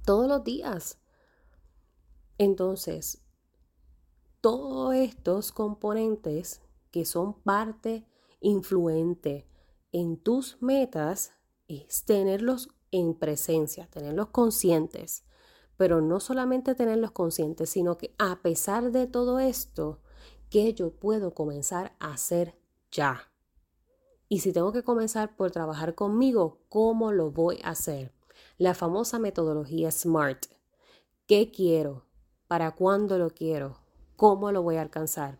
Todos 0.06 0.28
los 0.28 0.44
días. 0.44 1.00
Entonces, 2.38 3.27
todos 4.42 4.96
estos 4.96 5.52
componentes 5.52 6.62
que 6.92 7.06
son 7.06 7.34
parte 7.42 8.06
influente 8.40 9.48
en 9.92 10.18
tus 10.18 10.62
metas 10.62 11.34
es 11.68 12.06
tenerlos 12.06 12.70
en 12.92 13.14
presencia, 13.14 13.88
tenerlos 13.88 14.30
conscientes, 14.30 15.26
pero 15.76 16.02
no 16.02 16.20
solamente 16.20 16.76
tenerlos 16.76 17.12
conscientes, 17.12 17.70
sino 17.70 17.98
que 17.98 18.16
a 18.18 18.42
pesar 18.42 18.92
de 18.92 19.08
todo 19.08 19.40
esto, 19.40 20.00
que 20.50 20.74
yo 20.74 20.92
puedo 20.92 21.34
comenzar 21.34 21.96
a 22.00 22.14
hacer 22.14 22.58
ya. 22.92 23.32
Y 24.30 24.40
si 24.40 24.54
tengo 24.54 24.72
que 24.72 24.84
comenzar 24.84 25.36
por 25.36 25.52
trabajar 25.52 25.94
conmigo, 25.96 26.60
¿cómo 26.70 27.12
lo 27.12 27.32
voy 27.32 27.60
a 27.64 27.72
hacer? 27.72 28.18
la 28.58 28.74
famosa 28.74 29.20
metodología 29.20 29.92
SMART. 29.92 30.48
¿Qué 31.28 31.52
quiero? 31.52 32.06
¿Para 32.48 32.72
cuándo 32.72 33.18
lo 33.18 33.30
quiero? 33.30 33.78
¿Cómo 34.18 34.52
lo 34.52 34.64
voy 34.64 34.78
a 34.78 34.82
alcanzar? 34.82 35.38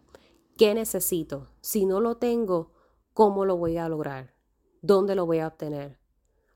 ¿Qué 0.56 0.76
necesito? 0.76 1.50
Si 1.62 1.88
no 1.88 2.00
lo 2.00 2.18
tengo, 2.18 2.74
¿cómo 3.12 3.44
lo 3.44 3.58
voy 3.58 3.78
a 3.78 3.90
lograr? 3.90 4.36
¿Dónde 4.84 5.16
lo 5.16 5.26
voy 5.26 5.40
a 5.40 5.48
obtener? 5.48 6.00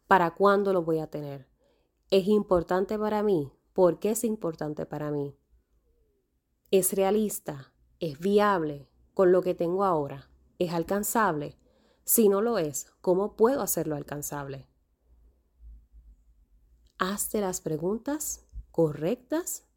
¿Para 0.08 0.36
cuándo 0.36 0.72
lo 0.72 0.84
voy 0.84 1.00
a 1.00 1.08
tener? 1.08 1.50
¿Es 2.12 2.28
importante 2.28 3.00
para 3.00 3.24
mí? 3.24 3.52
¿Por 3.74 3.98
qué 3.98 4.12
es 4.12 4.24
importante 4.24 4.86
para 4.86 5.10
mí? 5.10 5.36
¿Es 6.70 6.94
realista? 6.94 7.74
¿Es 8.00 8.20
viable 8.20 8.88
con 9.16 9.32
lo 9.32 9.42
que 9.42 9.56
tengo 9.56 9.84
ahora? 9.84 10.30
¿Es 10.60 10.74
alcanzable? 10.74 11.58
Si 12.04 12.30
no 12.30 12.44
lo 12.44 12.60
es, 12.60 12.92
¿cómo 13.02 13.36
puedo 13.36 13.64
hacerlo 13.64 13.96
alcanzable? 13.96 14.68
Hazte 17.00 17.42
las 17.42 17.62
preguntas 17.62 18.46
correctas 18.70 19.68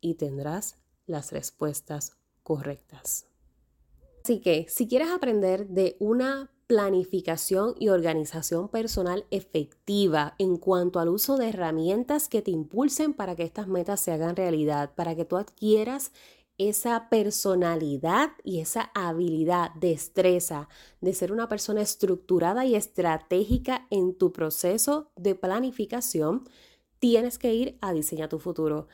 y 0.00 0.14
tendrás 0.14 0.81
las 1.06 1.32
respuestas 1.32 2.16
correctas. 2.42 3.26
Así 4.24 4.40
que 4.40 4.66
si 4.68 4.86
quieres 4.86 5.10
aprender 5.10 5.68
de 5.68 5.96
una 5.98 6.50
planificación 6.66 7.74
y 7.78 7.88
organización 7.88 8.68
personal 8.68 9.26
efectiva 9.30 10.34
en 10.38 10.56
cuanto 10.56 11.00
al 11.00 11.08
uso 11.08 11.36
de 11.36 11.50
herramientas 11.50 12.28
que 12.28 12.40
te 12.40 12.50
impulsen 12.50 13.12
para 13.12 13.36
que 13.36 13.42
estas 13.42 13.68
metas 13.68 14.00
se 14.00 14.12
hagan 14.12 14.36
realidad, 14.36 14.94
para 14.94 15.14
que 15.14 15.24
tú 15.24 15.36
adquieras 15.36 16.12
esa 16.56 17.08
personalidad 17.08 18.30
y 18.44 18.60
esa 18.60 18.90
habilidad, 18.94 19.72
destreza 19.74 20.68
de 21.00 21.12
ser 21.12 21.32
una 21.32 21.48
persona 21.48 21.82
estructurada 21.82 22.64
y 22.64 22.74
estratégica 22.74 23.86
en 23.90 24.16
tu 24.16 24.32
proceso 24.32 25.10
de 25.16 25.34
planificación, 25.34 26.44
tienes 26.98 27.38
que 27.38 27.52
ir 27.52 27.78
a 27.80 27.92
Diseña 27.92 28.28
tu 28.28 28.38
futuro. 28.38 28.86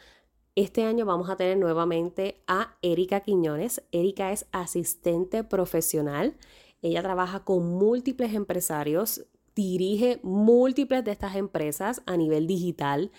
Este 0.59 0.83
año 0.83 1.07
vamos 1.07 1.31
a 1.31 1.37
tener 1.37 1.57
nuevamente 1.57 2.42
a 2.49 2.75
Erika 2.83 3.21
Quiñones. 3.21 3.81
Erika 3.92 4.33
es 4.33 4.47
asistente 4.51 5.44
profesional. 5.44 6.37
Ella 6.83 7.01
trabaja 7.01 7.44
con 7.44 7.64
múltiples 7.64 8.35
empresarios, 8.35 9.25
dirige 9.55 10.18
múltiples 10.25 11.05
de 11.05 11.12
estas 11.12 11.37
empresas 11.37 12.03
a 12.07 12.16
nivel 12.16 12.49
digital 12.49 13.12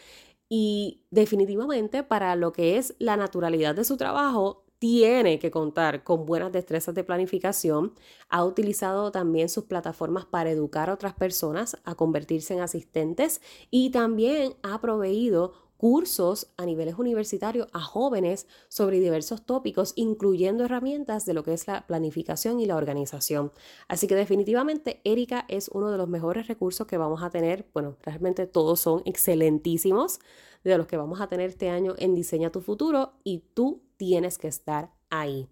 y 0.49 1.05
definitivamente 1.11 2.03
para 2.03 2.35
lo 2.35 2.51
que 2.51 2.77
es 2.77 2.93
la 2.99 3.15
naturalidad 3.15 3.73
de 3.73 3.85
su 3.85 3.95
trabajo, 3.95 4.65
tiene 4.77 5.39
que 5.39 5.49
contar 5.49 6.03
con 6.03 6.25
buenas 6.25 6.51
destrezas 6.51 6.93
de 6.93 7.05
planificación. 7.05 7.93
Ha 8.27 8.43
utilizado 8.43 9.13
también 9.13 9.47
sus 9.47 9.63
plataformas 9.63 10.25
para 10.25 10.51
educar 10.51 10.89
a 10.89 10.93
otras 10.93 11.13
personas 11.13 11.77
a 11.85 11.95
convertirse 11.95 12.53
en 12.53 12.59
asistentes 12.59 13.41
y 13.71 13.91
también 13.91 14.55
ha 14.61 14.81
proveído 14.81 15.68
cursos 15.79 16.51
a 16.57 16.65
niveles 16.65 16.95
universitarios 16.99 17.69
a 17.71 17.79
jóvenes 17.79 18.47
sobre 18.67 18.99
diversos 18.99 19.45
tópicos, 19.45 19.93
incluyendo 19.95 20.65
herramientas 20.65 21.25
de 21.25 21.33
lo 21.33 21.45
que 21.45 21.53
es 21.53 21.67
la 21.67 21.87
planificación 21.87 22.59
y 22.59 22.65
la 22.65 22.75
organización. 22.75 23.53
Así 23.87 24.05
que 24.05 24.15
definitivamente 24.15 24.99
Erika 25.05 25.45
es 25.47 25.69
uno 25.69 25.89
de 25.89 25.97
los 25.97 26.09
mejores 26.09 26.47
recursos 26.47 26.85
que 26.85 26.97
vamos 26.97 27.23
a 27.23 27.29
tener. 27.29 27.65
Bueno, 27.73 27.95
realmente 28.01 28.45
todos 28.45 28.81
son 28.81 29.03
excelentísimos 29.05 30.19
de 30.65 30.77
los 30.77 30.85
que 30.85 30.97
vamos 30.97 31.21
a 31.21 31.27
tener 31.27 31.49
este 31.49 31.69
año 31.69 31.95
en 31.97 32.13
Diseña 32.13 32.51
tu 32.51 32.59
futuro 32.59 33.13
y 33.23 33.45
tú 33.53 33.81
tienes 33.95 34.37
que 34.37 34.49
estar 34.49 34.91
ahí. 35.09 35.47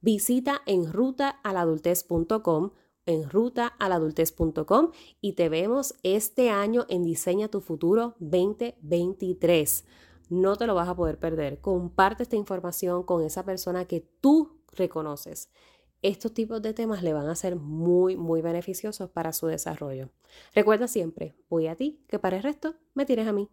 Visita 0.00 0.62
en 0.66 0.92
rutaaladultez.com 0.92 2.72
en 3.10 3.28
rutaaladultez.com 3.28 4.92
y 5.20 5.32
te 5.32 5.48
vemos 5.48 5.96
este 6.04 6.48
año 6.50 6.86
en 6.88 7.02
Diseña 7.02 7.48
tu 7.48 7.60
futuro 7.60 8.14
2023. 8.20 9.84
No 10.28 10.54
te 10.54 10.66
lo 10.66 10.76
vas 10.76 10.88
a 10.88 10.94
poder 10.94 11.18
perder. 11.18 11.60
Comparte 11.60 12.22
esta 12.22 12.36
información 12.36 13.02
con 13.02 13.24
esa 13.24 13.44
persona 13.44 13.84
que 13.84 14.06
tú 14.20 14.60
reconoces. 14.72 15.50
Estos 16.02 16.32
tipos 16.32 16.62
de 16.62 16.72
temas 16.72 17.02
le 17.02 17.12
van 17.12 17.28
a 17.28 17.34
ser 17.34 17.56
muy, 17.56 18.16
muy 18.16 18.42
beneficiosos 18.42 19.10
para 19.10 19.32
su 19.32 19.48
desarrollo. 19.48 20.10
Recuerda 20.54 20.86
siempre, 20.86 21.34
voy 21.48 21.66
a 21.66 21.74
ti, 21.74 22.04
que 22.08 22.18
para 22.18 22.36
el 22.36 22.42
resto 22.44 22.76
me 22.94 23.04
tienes 23.04 23.26
a 23.26 23.32
mí. 23.32 23.50